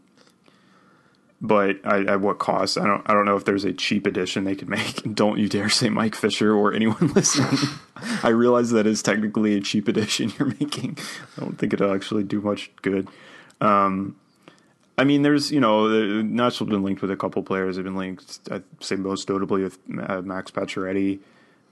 [1.41, 2.77] but I, at what cost?
[2.77, 3.01] I don't.
[3.09, 5.01] I don't know if there's a cheap addition they could make.
[5.15, 7.57] Don't you dare say Mike Fisher or anyone listening.
[8.21, 10.97] I realize that is technically a cheap addition you're making.
[11.37, 13.07] I don't think it'll actually do much good.
[13.61, 14.17] Um,
[14.97, 15.87] I mean, there's you know,
[16.21, 17.77] Nashville's been linked with a couple players.
[17.77, 21.19] They've been linked, I'd say most notably with uh, Max Pacioretty.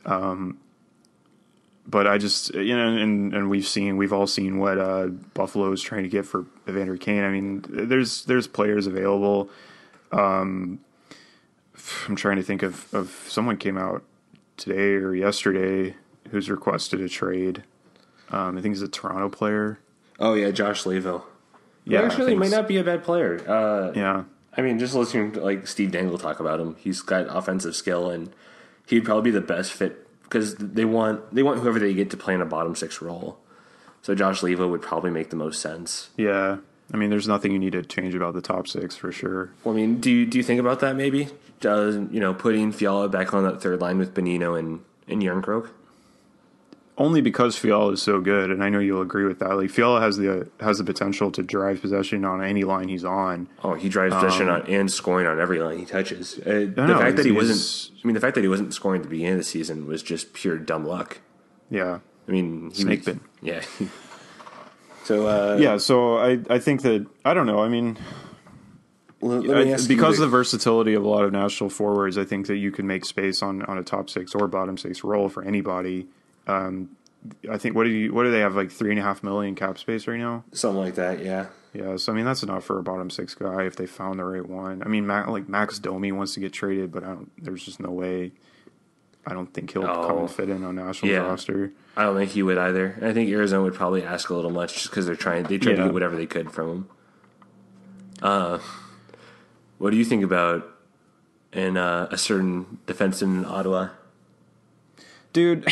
[0.06, 0.60] Um,
[1.88, 5.72] but I just you know, and and we've seen, we've all seen what uh, Buffalo
[5.72, 7.24] is trying to get for Evander Kane.
[7.24, 9.50] I mean, there's there's players available.
[10.12, 10.80] Um,
[12.08, 14.04] I'm trying to think of of someone came out
[14.58, 15.96] today or yesterday
[16.30, 17.64] who's requested a trade.
[18.30, 19.80] Um, I think he's a Toronto player.
[20.20, 21.24] Oh yeah, Josh Leivo.
[21.86, 23.42] Yeah, Yeah, actually, think might not be a bad player.
[23.48, 24.24] Uh, Yeah,
[24.58, 28.10] I mean, just listening to like Steve Dangle talk about him, he's got offensive skill,
[28.10, 28.30] and
[28.88, 32.18] he'd probably be the best fit because they want they want whoever they get to
[32.18, 33.38] play in a bottom six role.
[34.02, 36.10] So Josh Leivo would probably make the most sense.
[36.18, 36.58] yeah.
[36.94, 39.52] I mean, there's nothing you need to change about the top six for sure.
[39.66, 41.28] Well, I mean, do you, do you think about that maybe?
[41.60, 45.70] Does you know putting Fiala back on that third line with Bonino and and Jarnkrok?
[46.98, 49.56] Only because Fiala is so good, and I know you'll agree with that.
[49.56, 53.48] Like Fiala has the has the potential to drive possession on any line he's on.
[53.64, 56.40] Oh, he drives possession on and scoring on every line he touches.
[56.40, 59.02] Uh, the know, fact that he wasn't, I mean, the fact that he wasn't scoring
[59.02, 61.20] at the beginning of the season was just pure dumb luck.
[61.70, 63.20] Yeah, I mean, he Snake bit.
[63.42, 63.62] Yeah.
[65.04, 65.78] so uh, yeah.
[65.78, 67.60] So I I think that I don't know.
[67.60, 67.98] I mean,
[69.22, 71.70] let, let me I- ask you because of the versatility of a lot of national
[71.70, 74.80] forwards, I think that you can make space on on a top six or bottom
[74.80, 76.08] six role for anybody.
[76.48, 76.90] Um,
[77.52, 79.54] I think what do you what do they have like three and a half million
[79.56, 80.44] cap space right now?
[80.54, 81.48] something like that, yeah.
[81.74, 84.24] Yeah, so I mean that's enough for a bottom six guy if they found the
[84.24, 84.82] right one.
[84.84, 87.32] I mean, Ma- like Max Domi wants to get traded, but I don't.
[87.44, 88.32] There's just no way.
[89.26, 90.20] I don't think he'll come Oh.
[90.22, 91.20] and fit in on Nationals Yeah.
[91.20, 91.74] roster.
[91.98, 92.98] I don't think he would either.
[93.02, 95.44] I think Arizona would probably ask a little much just because they're trying.
[95.44, 95.86] They tried to Yeah.
[95.88, 96.88] get whatever they could from him.
[98.22, 98.60] Uh,
[99.78, 100.66] what do you think about
[101.52, 103.90] in uh, a certain defenseman in Ottawa?
[105.38, 105.66] Dude,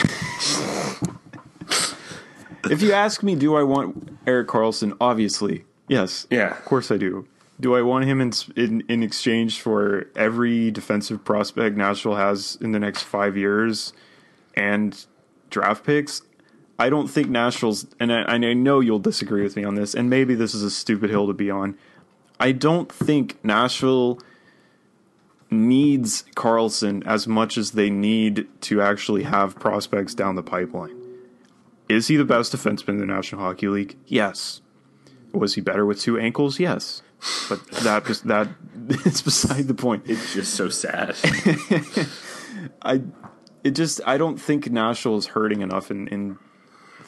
[2.70, 4.96] if you ask me, do I want Erik Karlsson?
[5.02, 6.28] Obviously, yes.
[6.30, 6.52] Yeah.
[6.52, 7.28] of course I do.
[7.60, 12.74] Do I want him in in, in exchange for every defensive prospect Nashville has in
[12.74, 13.92] the next five years
[14.56, 15.04] and
[15.50, 16.22] draft picks?
[16.78, 19.96] I don't think Nashville's, and I, and I know you'll disagree with me on this,
[19.96, 21.76] and maybe this is a stupid hill to be on.
[22.40, 24.20] I don't think Nashville
[25.56, 31.02] needs Karlsson as much as they need to actually have prospects down the pipeline.
[31.88, 33.96] Is he the best defenseman in the National Hockey League?
[34.08, 34.62] Yes.
[35.32, 36.60] Was he better with two ankles?
[36.60, 37.02] Yes.
[37.50, 38.50] But that that
[39.06, 40.04] is beside the point.
[40.06, 41.16] It's just so sad.
[42.82, 43.02] I
[43.64, 46.38] it just I don't think Nashville is hurting enough in, in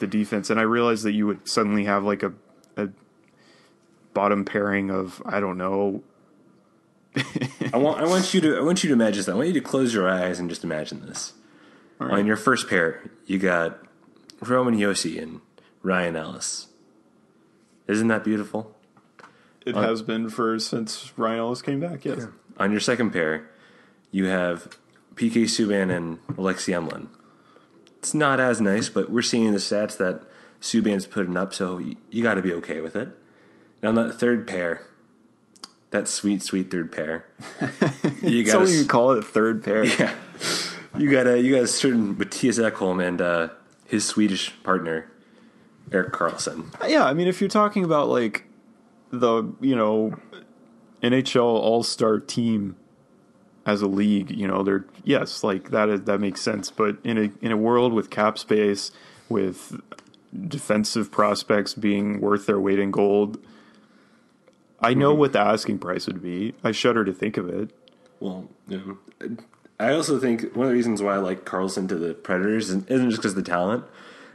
[0.00, 2.32] the defense, and I realize that you would suddenly have like a,
[2.76, 2.88] a
[4.12, 6.02] bottom pairing of I don't know.
[7.72, 9.28] I want I want you to I want you to imagine this.
[9.28, 11.32] I want you to close your eyes and just imagine this.
[12.00, 13.80] On your first pair, you got
[14.40, 15.40] Roman Josi and
[15.82, 16.68] Ryan Ellis.
[17.88, 18.76] Isn't that beautiful?
[19.66, 22.04] It has been for since Ryan Ellis came back.
[22.04, 22.26] Yes.
[22.56, 23.50] On your second pair,
[24.10, 24.78] you have
[25.16, 27.08] PK Subban and Alexei Emelin.
[27.98, 30.22] It's not as nice, but we're seeing the stats that
[30.60, 33.08] Subban's putting up, so you, you got to be okay with it.
[33.82, 34.82] And on that third pair,
[35.90, 37.26] that sweet, sweet third pair,
[38.22, 39.84] you So got you call it a third pair.
[39.98, 40.14] yeah,
[40.96, 43.48] you got a you got a certain Mattias Ekholm and uh,
[43.86, 45.10] his Swedish partner
[45.92, 46.74] Erik Karlsson.
[46.88, 48.44] Yeah, I mean, if you're talking about like
[49.10, 50.14] the you know
[51.02, 52.76] NHL All Star team
[53.66, 56.70] as a league, you know, they're yes, like that is that makes sense.
[56.70, 58.90] But in a in a world with cap space,
[59.28, 59.80] with
[60.46, 63.38] defensive prospects being worth their weight in gold,
[64.80, 66.54] I know what the asking price would be.
[66.62, 67.70] I shudder to think of it.
[68.20, 69.28] Well, you know,
[69.80, 72.90] I also think one of the reasons why I like Karlsson to the Predators isn't
[72.90, 73.84] isn't just because of the talent,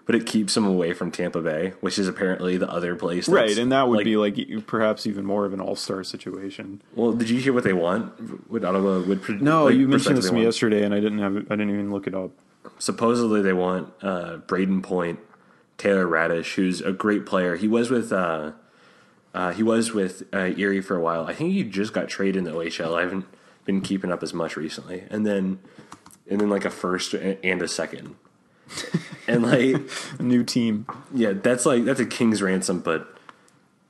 [0.05, 3.25] but it keeps him away from Tampa Bay, which is apparently the other place.
[3.25, 6.03] that's, Right, and that would like- be like perhaps even more of an all star
[6.03, 6.81] situation.
[6.95, 8.49] Well, did you hear what they want?
[8.49, 9.21] What Ottawa would?
[9.21, 10.45] pre- No, like, you mentioned this to me want?
[10.45, 12.31] yesterday, and I didn't have I didn't even look it up.
[12.79, 15.19] supposedly they want uh, Brayden Point,
[15.77, 17.55] Taylor Raddysh, who's a great player.
[17.57, 18.51] He was with uh,
[19.33, 21.25] uh, he was with uh, Erie for a while.
[21.25, 22.97] I think he just got traded in the OHL.
[22.97, 23.25] I haven't
[23.65, 25.03] been keeping up as much recently.
[25.09, 25.59] And then
[26.29, 28.15] and then like a first and a second.
[29.27, 29.75] and like
[30.19, 30.85] A new team.
[31.13, 33.17] yeah, that's like that's a king's ransom, but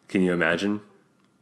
[0.08, 0.82] Can you imagine?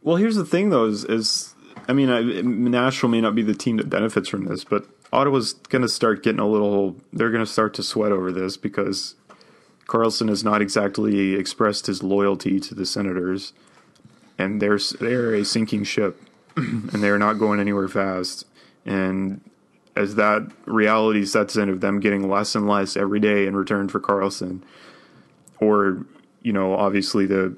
[0.04, 1.54] Well, here's the thing, though: is, is
[1.88, 5.54] I mean, I, Nashville may not be the team that benefits from this, but Ottawa's
[5.54, 6.95] going to start getting a little.
[7.14, 9.16] They're going to start to sweat over this because
[9.88, 13.54] Karlsson has not exactly expressed his loyalty to the Senators,
[14.42, 16.22] and they're they're a sinking ship,
[16.56, 18.46] and they're not going anywhere fast.
[18.86, 19.42] And
[19.96, 23.88] as that reality sets in of them getting less and less every day in return
[23.88, 24.62] for Karlsson,
[25.60, 26.06] or
[26.42, 27.56] you know, obviously the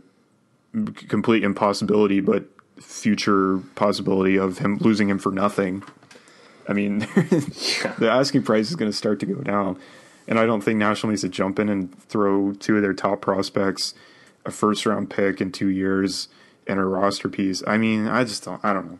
[0.96, 2.46] complete impossibility, but
[2.80, 5.84] future possibility of him losing him for nothing.
[6.68, 7.00] I mean,
[8.00, 9.80] the asking price is going to start to go down,
[10.28, 13.22] and I don't think Nashville needs to jump in and throw two of their top
[13.22, 13.94] prospects,
[14.46, 16.28] a first round pick in two years,
[16.68, 17.64] and a roster piece.
[17.68, 18.64] I mean, I just don't.
[18.64, 19.00] I don't know.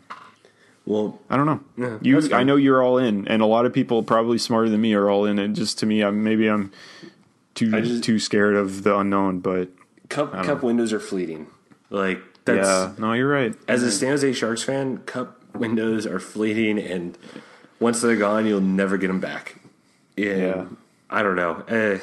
[0.86, 1.60] Well, I don't know.
[1.78, 2.34] Yeah, you.
[2.34, 5.08] I know you're all in, and a lot of people probably smarter than me are
[5.08, 5.38] all in.
[5.38, 6.72] And just to me, I'm maybe I'm
[7.54, 9.40] too just- too scared of the unknown.
[9.40, 9.68] But
[10.10, 11.46] cup cup windows are fleeting.
[11.90, 13.54] Like that's yeah, no, you're right.
[13.66, 17.16] as a San Jose Sharks fan, cup windows are fleeting, and
[17.80, 19.56] once they're gone, you'll never get them back.
[20.18, 20.64] And Yeah.
[21.08, 21.62] I don't know.
[21.68, 21.98] Eh,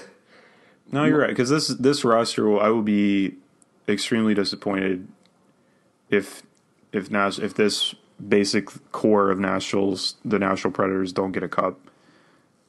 [0.91, 1.29] No, you're right.
[1.29, 3.35] Because this this roster, will, I will be
[3.87, 5.07] extremely disappointed
[6.11, 6.43] if
[6.91, 7.95] if Nash if this
[8.27, 11.79] basic core of Nashville's the Nashville Predators don't get a cup.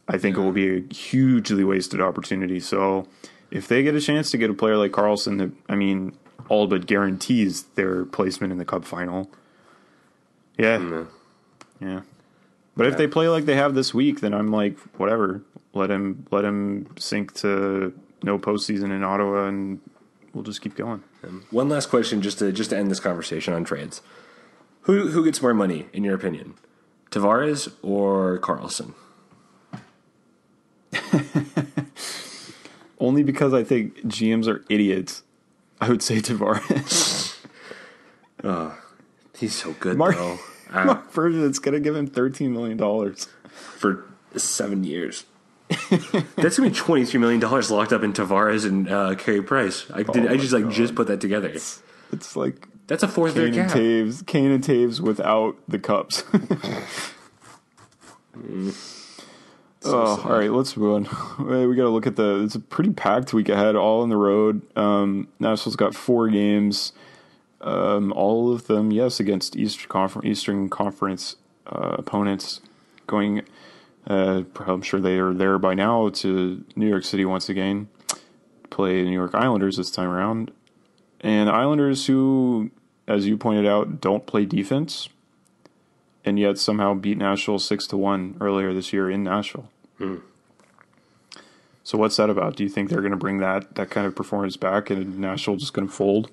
[0.09, 2.61] I think it will be a hugely wasted opportunity.
[2.61, 3.07] So
[3.51, 6.17] if they get a chance to get a player like Karlsson, that I mean,
[6.49, 9.31] all but guarantees their placement in the Cup final.
[10.59, 11.09] Yeah, mm,
[11.81, 12.01] yeah.
[12.77, 15.43] But if they play like they have this week, then I'm like, whatever.
[15.75, 19.81] Let him let him sink to no postseason in Ottawa, and
[20.35, 21.03] we'll just keep going.
[21.25, 24.03] Um, one last question, just to just to end this conversation on trades.
[24.83, 26.55] Who who gets more money in your opinion,
[27.11, 28.95] Tavares or Karlsson?
[32.99, 35.23] Only because I think GMs are idiots.
[35.81, 37.29] I would say Tavares.
[38.45, 38.77] Ah,
[39.39, 40.37] he's so good Mark- though.
[40.75, 41.03] Mark ah.
[41.13, 43.29] Bergevin's gonna give him thirteen million dollars.
[43.53, 44.05] for
[44.35, 45.25] seven years.
[46.37, 49.91] That's gonna be twenty three million dollars locked up in Tavares and uh, Carey Price.
[49.93, 50.27] I did.
[50.27, 51.49] Oh I just like just put that together.
[51.49, 53.79] It's like That's a fourth of their Kane and cap.
[53.79, 56.25] Toews, Kane and Toews without the cups.
[59.85, 61.69] oh, all right, let's move on.
[61.69, 62.43] We got to look at the.
[62.45, 64.63] It's a pretty packed week ahead, all on the road.
[64.77, 66.93] Um, Nashville's got four games,
[67.61, 72.61] um, all of them, yes, against Eastern Conference, Eastern Conference uh, opponents.
[73.07, 73.43] Going,
[74.07, 77.89] uh, I'm sure they are there by now to New York City once again.
[78.71, 80.51] Play New York Islanders this time around,
[81.21, 82.71] and Islanders who,
[83.07, 85.09] as you pointed out, don't play defense,
[86.25, 89.69] and yet somehow beat Nashville six to one earlier this year in Nashville.
[91.85, 92.57] So what's that about?
[92.57, 95.57] Do you think they're going to bring that that kind of performance back, and Nashville
[95.57, 96.31] just going to fold?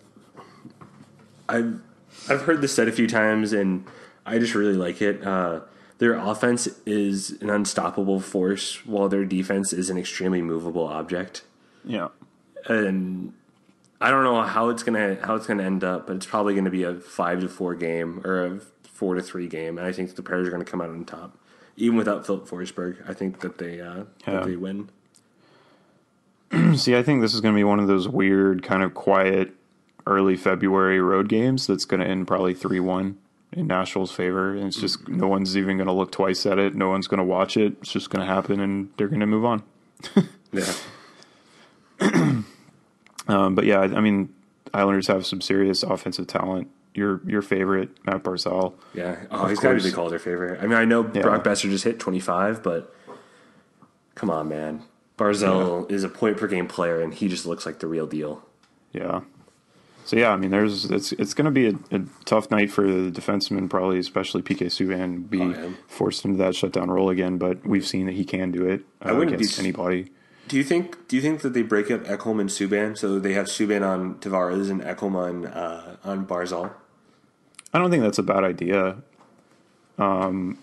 [1.49, 1.81] I've
[2.29, 3.85] I've heard this said a few times, and
[4.25, 5.25] I just really like it.
[5.25, 5.61] Uh,
[5.99, 11.43] their offense is an unstoppable force, while their defense is an extremely movable object.
[11.85, 12.09] Yeah,
[12.67, 13.33] And
[14.01, 16.65] I don't know how it's gonna how it's gonna end up, but it's probably going
[16.65, 19.91] to be a five to four game or a four to three game, and I
[19.93, 21.37] think the Predators are going to come out on top,
[21.77, 22.97] even without Filip Forsberg.
[23.09, 24.33] I think that they uh, Yeah.
[24.33, 24.89] that they win.
[26.75, 29.51] See, I think this is going to be one of those weird, kind of quiet,
[30.07, 33.17] early February road games that's going to end probably 3 1
[33.53, 34.51] in Nashville's favor.
[34.55, 36.75] And it's just no one's even going to look twice at it.
[36.75, 37.73] No one's going to watch it.
[37.81, 39.63] It's just going to happen and they're going to move on.
[40.51, 40.73] Yeah,
[43.27, 44.33] Um, but yeah, I mean,
[44.73, 46.69] Islanders have some serious offensive talent.
[46.95, 48.73] Your your favorite, Matt Barzal.
[48.95, 49.25] yeah.
[49.29, 50.59] Oh, he's got to be called the Calder favorite.
[50.59, 51.21] I mean, I know Yeah.
[51.21, 52.95] Brock Boeser just hit twenty five, but
[54.15, 54.81] come on, man.
[55.19, 58.41] Barzal is a point per game player, and he just looks like the real deal.
[58.91, 59.21] Yeah.
[60.05, 62.83] So yeah, I mean, there's it's it's going to be a, a tough night for
[62.87, 65.69] the defenseman, probably especially PK Subban, be Oh, yeah.
[65.87, 67.37] forced into that shutdown role again.
[67.37, 70.11] But we've seen that he can do it uh, wouldn't be against s- anybody.
[70.47, 71.07] Do you think?
[71.07, 74.15] Do you think that they break up Ekholm and Subban so they have Subban on
[74.15, 76.71] Tavares and Ekholm on uh, on Barzal?
[77.71, 78.97] I don't think that's a bad idea.
[79.99, 80.57] Um,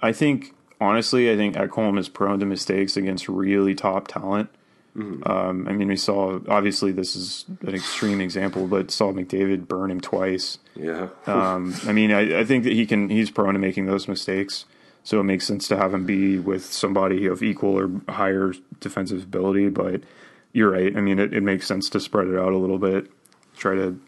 [0.00, 4.50] I think honestly, I think Ekholm is prone to mistakes against really top talent.
[4.94, 9.90] Um, I mean, we saw obviously this is an extreme example, but saw McDavid burn
[9.90, 10.58] him twice.
[10.76, 11.08] Yeah.
[11.26, 13.08] Um, I mean, I, I think that he can.
[13.08, 14.66] He's prone to making those mistakes,
[15.02, 19.22] so it makes sense to have him be with somebody of equal or higher defensive
[19.22, 19.70] ability.
[19.70, 20.02] But
[20.52, 20.94] you're right.
[20.94, 23.10] I mean, it, it makes sense to spread it out a little bit,
[23.56, 23.98] try to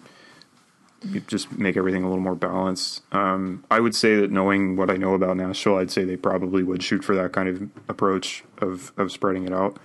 [1.27, 3.03] just make everything a little more balanced.
[3.13, 6.63] Um, I would say that knowing what I know about Nashville, I'd say they probably
[6.63, 9.79] would shoot for that kind of approach of of spreading it out.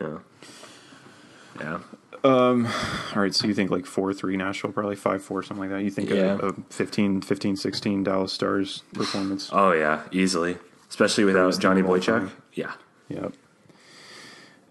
[0.00, 0.18] Yeah.
[1.60, 1.80] Yeah.
[2.22, 2.54] All
[3.16, 5.82] right, so you think like 4 3 Nashville, probably 5 4, something like that.
[5.84, 6.38] You think Yeah.
[6.42, 9.48] a, a 15, 15 16 Dallas Stars performance.
[9.52, 12.30] Oh yeah, easily, especially without Johnny team of all Boychuk.
[12.54, 12.72] Yeah,
[13.08, 13.32] Yep.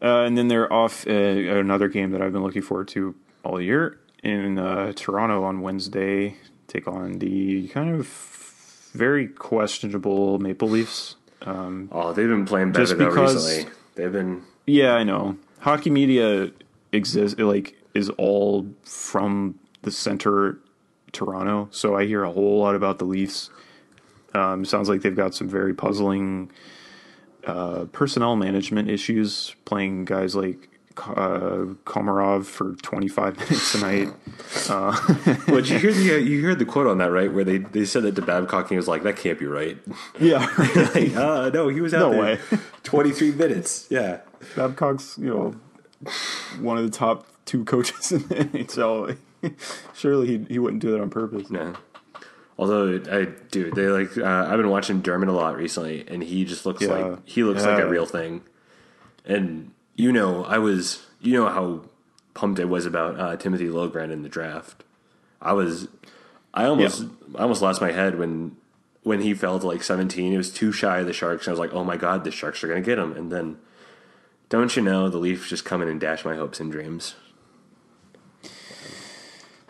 [0.01, 3.59] Uh, and then they're off uh, another game that I've been looking forward to all
[3.59, 6.35] year in uh, Toronto on Wednesday.
[6.67, 8.07] Take on the kind of
[8.93, 11.15] very questionable Maple Leafs.
[11.45, 13.69] oh they've been playing better though recently.
[13.95, 15.37] They've been Yeah, I know.
[15.59, 16.51] Hockey media
[16.91, 20.59] exists like is all from the center
[21.11, 23.49] Toronto, so I hear a whole lot about the Leafs.
[24.33, 26.51] Um, sounds like they've got some very puzzling
[27.47, 34.09] uh, personnel management issues, playing guys like uh, Komarov for 25 minutes a night.
[35.47, 37.85] But you hear the uh, you heard the quote on that right, where they, they
[37.85, 39.77] said that to Babcock, and he was like, "That can't be right."
[40.19, 40.39] Yeah,
[40.93, 42.39] like, uh, no, he was out No there way.
[42.83, 43.87] twenty three minutes.
[43.89, 44.19] Yeah,
[44.55, 45.55] Babcock's you know
[46.61, 49.17] one of the top two coaches in the NHL.
[49.93, 51.47] Surely he he wouldn't do that on purpose.
[51.49, 51.75] yeah.
[52.57, 56.43] Although I do, they like uh, I've been watching Dermott a lot recently, and he
[56.43, 56.89] just looks Yeah.
[56.93, 58.41] like he looks like a real thing.
[59.25, 61.83] And you know, I was you know how
[62.33, 64.83] pumped I was about uh, Timothy Liljegren in the draft.
[65.41, 65.87] I was,
[66.53, 67.05] I almost
[67.37, 68.57] I almost lost my head when
[69.03, 70.33] when he fell to like seventeen.
[70.33, 72.31] It was too shy of the Sharks, and I was like, oh my god, the
[72.31, 73.13] Sharks are gonna get him.
[73.13, 73.57] And then,
[74.49, 77.15] don't you know, the Leafs just come in and dash my hopes and dreams.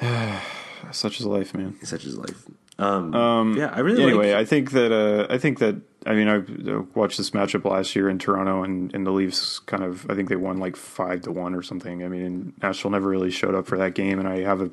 [0.91, 1.77] Such is life, man.
[1.83, 2.45] Such is life.
[2.79, 4.41] Um, yeah, I really anyway, like.
[4.41, 6.37] I think that uh, I think that I mean I
[6.71, 10.15] uh, watched this matchup last year in Toronto, and, and the Leafs kind of I
[10.15, 12.03] think they won like five to one or something.
[12.05, 14.71] I mean, Nashville never really showed up for that game, and I have a,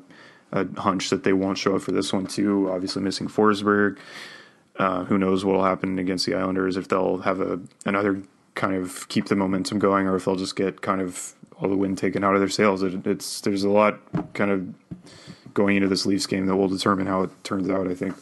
[0.53, 2.71] a hunch that they won't show up for this one too.
[2.71, 3.97] Obviously, missing Forsberg.
[4.77, 8.21] Uh, who knows what will happen against the Islanders if they'll have a another
[8.57, 11.77] kind of keep the momentum going, or if they'll just get kind of all the
[11.77, 12.83] wind taken out of their sails.
[12.83, 13.99] It, it's there's a lot
[14.33, 14.73] kind of
[15.53, 17.87] going into this Leafs game that will determine how it turns out.
[17.87, 18.15] I think.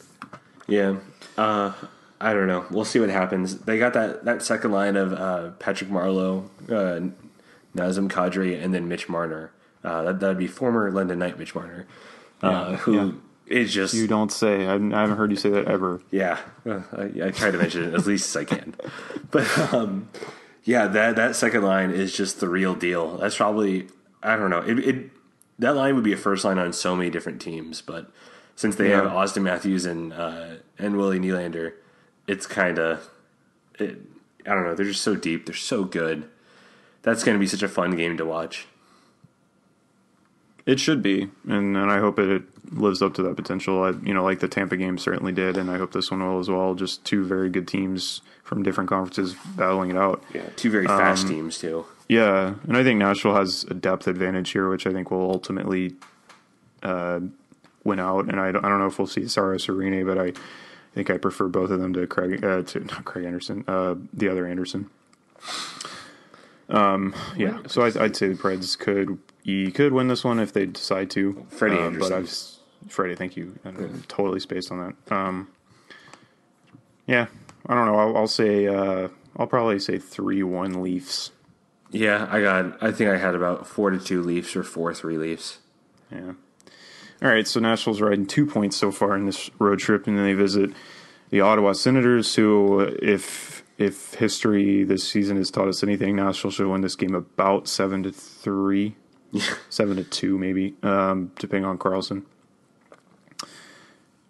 [0.68, 0.98] Yeah.
[1.36, 1.72] Uh,
[2.20, 2.64] I don't know.
[2.70, 3.58] We'll see what happens.
[3.58, 7.12] They got that, that second line of uh, Patrick Marleau, uh,
[7.76, 9.52] Nazem Kadri, and then Mitch Marner.
[9.84, 11.86] Uh, that that'd be former London Knight Mitch Marner,
[12.42, 14.66] uh, Yeah, who is just You don't say.
[14.66, 16.00] I haven't heard you say that ever.
[16.10, 16.38] yeah.
[16.66, 18.74] I, I try to mention it as least as I can,
[19.30, 20.08] but um,
[20.64, 23.16] yeah, that that second line is just the real deal.
[23.18, 23.88] That's probably
[24.22, 24.60] I don't know.
[24.60, 25.10] It, it
[25.58, 28.10] that line would be a first line on so many different teams, but
[28.56, 29.02] since they Yeah.
[29.02, 30.46] have Auston Matthews and uh,
[30.78, 31.72] and Willie Nylander,
[32.26, 33.08] it's kind of
[33.78, 33.98] it,
[34.46, 34.74] I don't know.
[34.74, 35.46] They're just so deep.
[35.46, 36.28] They're so good.
[37.02, 38.66] That's going to be such a fun game to watch.
[40.66, 42.42] It should be, and and I hope it,
[42.72, 43.82] lives up to that potential.
[43.82, 46.38] I, you know, like the Tampa game certainly did, and I hope this one will
[46.38, 46.74] as well.
[46.74, 50.22] Just two very good teams from different conferences battling it out.
[50.34, 51.86] Yeah, two very fast teams too.
[52.08, 55.94] Yeah, and I think Nashville has a depth advantage here, which I think will ultimately
[56.82, 57.20] uh,
[57.84, 58.28] win out.
[58.28, 60.32] And I don't, I don't know if we'll see Saros or Rinne, but I
[60.94, 64.28] think I prefer both of them to Craig uh, to not Craig Anderson, uh, the
[64.28, 64.90] other Anderson.
[66.68, 70.52] Um, yeah, so I, I'd say the Preds could he could win this one if
[70.52, 71.46] they decide to.
[71.50, 72.10] Freddie Uh, Anderson.
[72.10, 73.58] but I've Freddie, thank you.
[73.64, 75.14] I'm totally spaced on that.
[75.14, 75.48] Um,
[77.06, 77.26] yeah,
[77.66, 77.96] I don't know.
[77.96, 81.30] I'll, I'll say uh, I'll probably say three one Leafs.
[81.90, 82.82] Yeah, I got.
[82.82, 85.58] I think I had about four to two Leafs or four three Leafs.
[86.10, 86.32] Yeah.
[87.22, 90.24] All right, so Nashville's riding two points so far in this road trip, and then
[90.24, 90.70] they visit
[91.30, 96.68] the Ottawa Senators, who, if if history this season has taught us anything, Nashville should
[96.70, 98.96] win this game about seven to three,
[99.70, 102.24] seven to two, maybe, um, depending on Karlsson.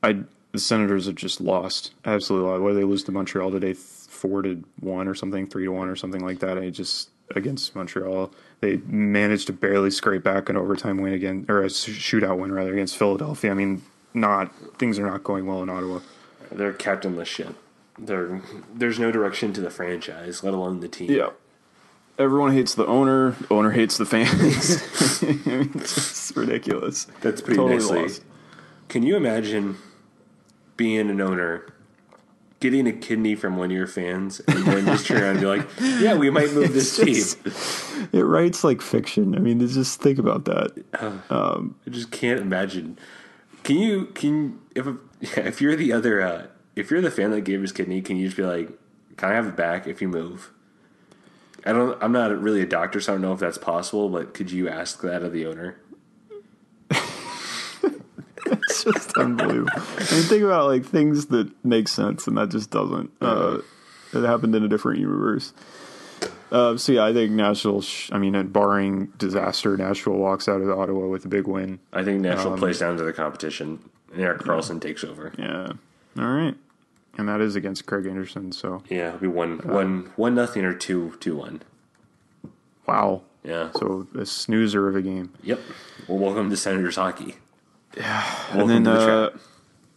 [0.02, 2.62] I the Senators have just lost, absolutely lost.
[2.62, 3.74] What did they lose to Montreal today?
[3.74, 6.56] Four to one or something, three to one or something like that.
[6.56, 11.62] I just against Montreal, they managed to barely scrape back an overtime win again, or
[11.62, 13.50] a shootout win rather against Philadelphia.
[13.50, 13.82] I mean,
[14.14, 16.00] not things are not going well in Ottawa.
[16.50, 17.54] They're captainless shit.
[17.98, 18.40] They're,
[18.72, 21.10] there's no direction to the franchise, let alone the team.
[22.18, 23.36] Everyone hates the owner.
[23.50, 25.22] Owner hates the fans.
[25.22, 27.06] I mean, it's ridiculous.
[27.20, 28.02] That's pretty Totally nicely.
[28.02, 28.24] lost.
[28.88, 29.76] Can you imagine
[30.76, 31.66] being an owner,
[32.60, 35.46] getting a kidney from one of your fans, and then just turn around and be
[35.46, 35.68] like,
[36.00, 39.34] "Yeah, we might move this It's team." It writes like fiction.
[39.34, 40.84] I mean, just think about that.
[40.94, 42.98] I just can't imagine.
[43.62, 44.06] Can you?
[44.06, 44.86] Can if
[45.20, 46.46] if you're the other, uh,
[46.76, 48.70] if you're the fan that gave his kidney, can you just be like,
[49.16, 50.50] "Can I have it back if you move?"
[51.66, 52.00] I don't.
[52.02, 54.08] I'm not really a doctor, so I don't know if that's possible.
[54.08, 55.76] But could you ask that of the owner?
[58.48, 59.68] It's just unbelievable.
[59.74, 59.78] I
[60.14, 63.10] mean, think about like things that make sense, and that just doesn't.
[63.20, 63.58] Uh,
[64.12, 65.52] it happened in a different universe.
[66.52, 67.80] Uh, so yeah, I think Nashville.
[67.82, 71.80] Sh- I mean, barring disaster, Nashville walks out of Ottawa with a big win.
[71.92, 73.80] I think Nashville Um, plays down to the competition.
[74.12, 75.32] and Erik Karlsson takes over.
[75.36, 75.72] Yeah.
[76.18, 76.54] All right.
[77.18, 78.52] And that is against Craig Anderson.
[78.52, 81.62] So Yeah, it'll be one, one, one nothing or two, two one.
[82.86, 83.22] wow.
[83.42, 83.70] Yeah.
[83.76, 85.32] So a snoozer of a game.
[85.44, 85.60] Yep.
[86.08, 87.36] Well, welcome to Senators hockey.
[87.96, 88.90] Welcome and then the
[89.32, 89.38] uh,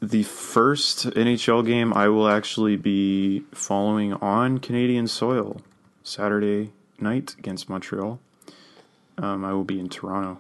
[0.02, 5.62] the first NHL game I will actually be following on Canadian soil
[6.04, 8.20] Saturday night against Montreal.
[9.18, 10.40] Um, I will be in Toronto.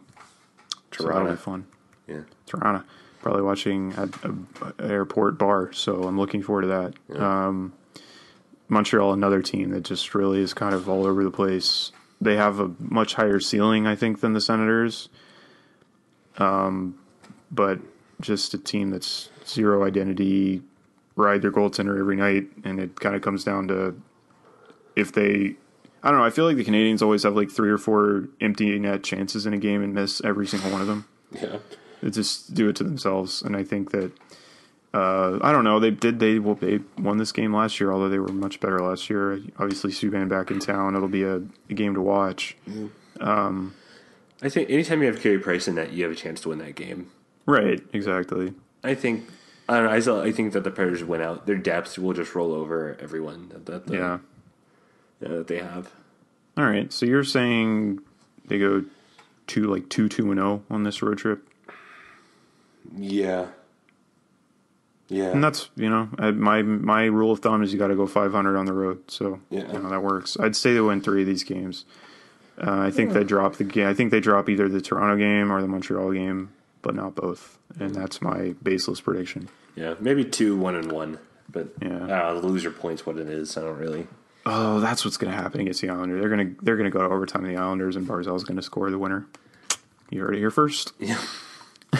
[0.91, 1.31] So Toronto.
[1.31, 1.65] be fun.
[2.07, 2.21] Yeah.
[2.45, 2.83] Toronto.
[3.21, 4.47] Probably watching at an
[4.79, 7.21] airport bar, so I'm looking forward to that.
[7.21, 7.73] Um,
[8.69, 11.91] Montreal, another team that just really is kind of all over the place.
[12.21, 15.09] They have a much higher ceiling, I think, than the Senators.
[16.37, 16.97] Um,
[17.51, 17.79] but
[18.21, 20.61] just a team that's zero identity,
[21.15, 23.99] ride their goaltender every night, and it kind of comes down to
[24.95, 25.55] if they.
[26.01, 26.25] I don't know.
[26.25, 29.53] I feel like the Canadiens always have like three or four empty net chances in
[29.53, 31.05] a game and miss every single one of them.
[31.33, 31.57] Yeah.
[32.01, 34.11] They just do it to themselves, and I think that
[34.93, 35.79] uh, I don't know.
[35.79, 38.79] They did they well, they won this game last year, although they were much better
[38.79, 39.39] last year.
[39.57, 40.95] Obviously, Subban back in town.
[40.95, 41.35] It'll be a,
[41.69, 42.55] a game to watch.
[43.21, 46.59] I think anytime you have Carey Price in that, you have a chance to win
[46.59, 47.11] that game.
[47.45, 48.53] Right, exactly.
[48.83, 49.25] I think
[49.67, 49.91] I don't know.
[49.91, 51.45] I, still, I think that the Predators win out.
[51.45, 54.13] Their depth will just roll over everyone that that, the, Yeah.
[54.13, 55.91] uh, that they have.
[56.57, 56.91] All right.
[56.93, 57.99] So you're saying
[58.45, 58.85] they go
[59.47, 61.45] two like two two and zero on this road trip,
[62.95, 63.47] Yeah.
[65.11, 65.31] Yeah.
[65.31, 68.57] and that's you know my my rule of thumb is you got to go 500
[68.57, 69.09] on the road.
[69.09, 69.71] So Yeah.
[69.73, 70.37] you know that works.
[70.39, 71.85] I'd say they win three of these games.
[72.61, 73.87] Uh, I think they drop the game.
[73.87, 77.57] I think they drop either the Toronto game or the Montreal game, but not both.
[77.79, 79.47] And that's my baseless prediction.
[79.75, 79.95] yeah.
[79.99, 81.19] Maybe two, one and one.
[81.51, 82.05] But Yeah.
[82.05, 83.57] uh, the loser points what it is.
[83.57, 84.07] I don't really.
[84.45, 86.19] Oh, that's what's going to happen against the Islanders.
[86.19, 87.43] They're going to they're going to go to overtime.
[87.45, 89.25] The Islanders and Barzal's going to score the winner.
[90.11, 90.93] You heard it here first.
[90.99, 91.19] Yeah.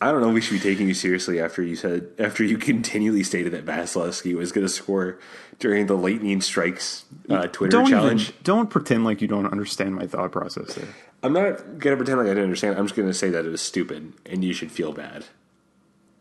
[0.00, 0.28] I don't know.
[0.28, 3.64] If we should be taking you seriously after you said after you continually stated that
[3.64, 5.18] Vasilevskiy was going to score
[5.58, 8.30] during the lightning strikes uh, Twitter Don't challenge.
[8.30, 10.88] even, don't pretend like you don't understand my thought process there.
[11.22, 12.76] I'm not going to pretend like I didn't understand.
[12.76, 15.24] I'm just going to say that it was stupid and you should feel bad.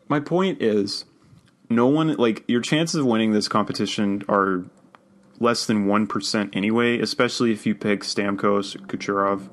[0.08, 1.06] My point is,
[1.70, 4.64] no one like your chances of winning this competition are
[5.40, 7.00] less than one percent anyway.
[7.00, 9.50] Especially if you pick Stamkos, Kucherov.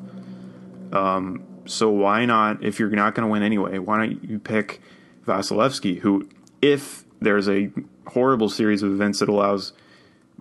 [0.95, 2.62] Um, so why not?
[2.62, 4.80] If you're not going to win anyway, why don't you pick
[5.26, 6.28] Vasilevskiy, who,
[6.62, 7.70] if there's a
[8.06, 9.72] horrible series of events that allows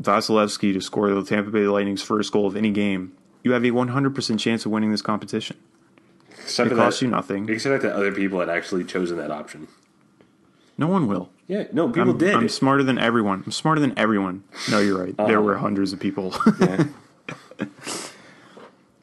[0.01, 3.69] Vasilevskiy to score the Tampa Bay Lightning's first goal of any game, you have a
[3.69, 5.57] 100% chance of winning this competition.
[6.31, 7.49] Except It costs that, you nothing.
[7.49, 9.67] Except that other people had actually chosen that option.
[10.77, 11.29] No one will.
[11.47, 12.35] Yeah, no, people I'm, did.
[12.35, 13.43] I'm smarter than everyone.
[13.45, 14.43] I'm smarter than everyone.
[14.71, 15.15] No, you're right.
[15.17, 15.41] There uh-huh.
[15.41, 16.33] were hundreds of people.
[16.59, 16.85] Yeah.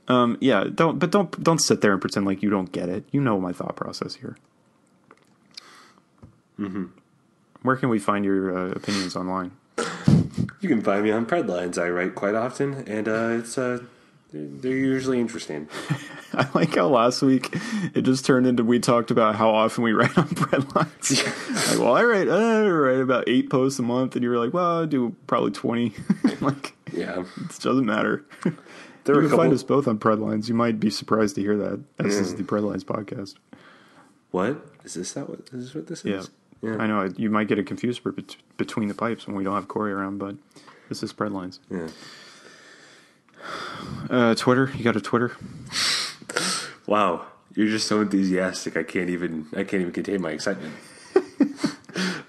[0.08, 3.04] um, yeah, don't but don't don't sit there and pretend like you don't get it.
[3.10, 4.36] You know my thought process here.
[6.58, 6.84] Mm-hmm.
[7.62, 9.52] Where can we find your uh, opinions online?
[10.60, 11.80] you can find me on Predlines.
[11.80, 13.80] I write quite often, and uh, it's uh,
[14.32, 15.68] they're, usually interesting.
[16.32, 17.54] I like how last week
[17.94, 21.70] it just turned into we talked about how often we write on Predlines.
[21.70, 24.38] like, well, I write, uh, I write about eight posts a month, and you were
[24.38, 25.94] like, well, I do probably twenty.
[26.40, 28.24] like, Yeah, it doesn't matter.
[29.06, 30.48] There you can find us both on Predlines.
[30.48, 31.80] You might be surprised to hear that.
[31.98, 33.34] as This is the Predlines podcast.
[34.32, 35.12] What is this?
[35.12, 35.74] That what is this?
[35.74, 36.16] What this Yeah.
[36.18, 36.30] is?
[36.62, 36.76] Yeah.
[36.78, 39.54] I know you might get it confused for bet- between the pipes when we don't
[39.54, 40.36] have Corey around, but
[40.88, 41.58] this is Predlines.
[41.70, 41.88] Yeah.
[44.10, 45.32] Uh, Twitter, you got a Twitter?
[46.86, 47.26] Wow,
[47.56, 48.76] you're just so enthusiastic.
[48.76, 49.46] I can't even.
[49.54, 50.72] I can't even contain my excitement.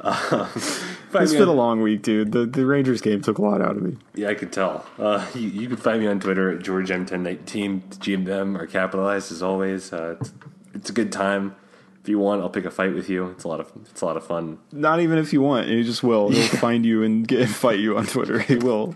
[0.01, 0.49] uh,
[1.17, 2.31] find It's me been a long week, dude.
[2.31, 3.97] The the Rangers game took a lot out of me.
[4.15, 4.85] Yeah, I could tell.
[4.97, 7.97] Uh, you, you can find me on Twitter at George GeorgeM1019.
[7.97, 9.91] GMM are capitalized as always.
[9.91, 10.33] Uh, it's,
[10.73, 11.55] it's a good time.
[12.01, 13.31] If you want, I'll pick a fight with you.
[13.31, 14.59] It's a lot of it's a lot of fun.
[14.71, 16.29] Not even if you want, he just will.
[16.29, 18.39] He'll find you and get, fight you on Twitter.
[18.39, 18.95] He will,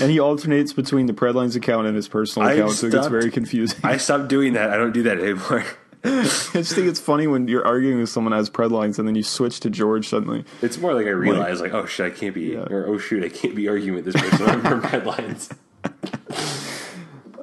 [0.00, 3.06] and he alternates between the Predlines account and his personal I account, so it gets
[3.06, 3.78] very confusing.
[3.84, 4.70] I stopped doing that.
[4.70, 5.64] I don't do that anymore.
[6.04, 6.22] I
[6.54, 9.60] just think it's funny when you're arguing with someone as predlines and then you switch
[9.60, 10.44] to George suddenly.
[10.60, 12.66] It's more like I realize, like, oh shit, I can't be, Yeah.
[12.70, 15.48] or oh shoot, I can't be arguing with this person over headlines.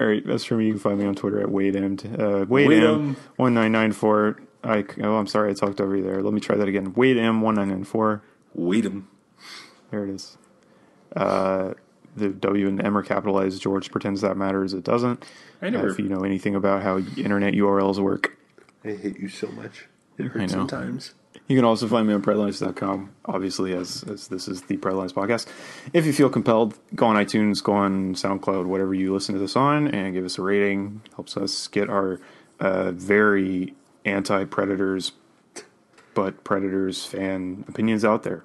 [0.00, 0.66] All right, that's for me.
[0.66, 2.04] You can find me on Twitter at WadeM.
[2.14, 3.16] Uh, WadeM Wade'em.
[3.36, 4.38] one nine nine four.
[4.62, 6.22] I oh, I'm sorry, I talked over you there.
[6.22, 6.92] Let me try that again.
[6.94, 8.22] WadeM one nine nine four.
[8.54, 9.08] Wait 'em.
[9.90, 10.36] There it is.
[11.14, 11.74] Uh,
[12.16, 13.60] the W and M are capitalized.
[13.62, 14.72] George pretends that matters.
[14.74, 15.24] It doesn't.
[15.62, 15.88] I Uh, never.
[15.90, 18.36] if you know anything about how internet URLs work,
[18.84, 19.86] I hate you so much.
[20.18, 20.60] It hurts know.
[20.68, 21.14] sometimes.
[21.48, 25.46] You can also find me on predlines.com, obviously, as, as this is the Predlines podcast.
[25.92, 29.54] If you feel compelled, go on iTunes, go on SoundCloud, whatever you listen to this
[29.56, 31.02] on, and give us a rating.
[31.16, 32.18] Helps us get our
[32.60, 33.74] uh, very
[34.06, 35.12] anti Predators,
[36.14, 38.44] but Predators fan opinions out there,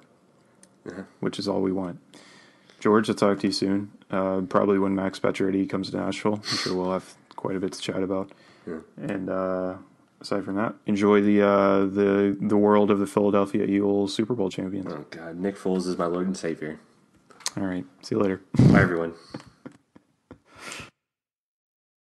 [1.20, 2.00] which is all we want.
[2.80, 3.92] George, I'll talk to you soon.
[4.10, 6.34] Uh, probably when Max Pacioretty comes to Nashville.
[6.50, 8.32] I'm sure we'll have quite a bit to chat about.
[8.96, 9.74] And uh,
[10.20, 14.50] aside from that, enjoy the uh, the the world of the Philadelphia Eagles Super Bowl
[14.50, 14.92] champions.
[14.92, 16.80] Oh God, Nick Foles is my Lord and Savior.
[17.56, 18.40] All right, see you later.
[18.72, 19.14] Bye, everyone.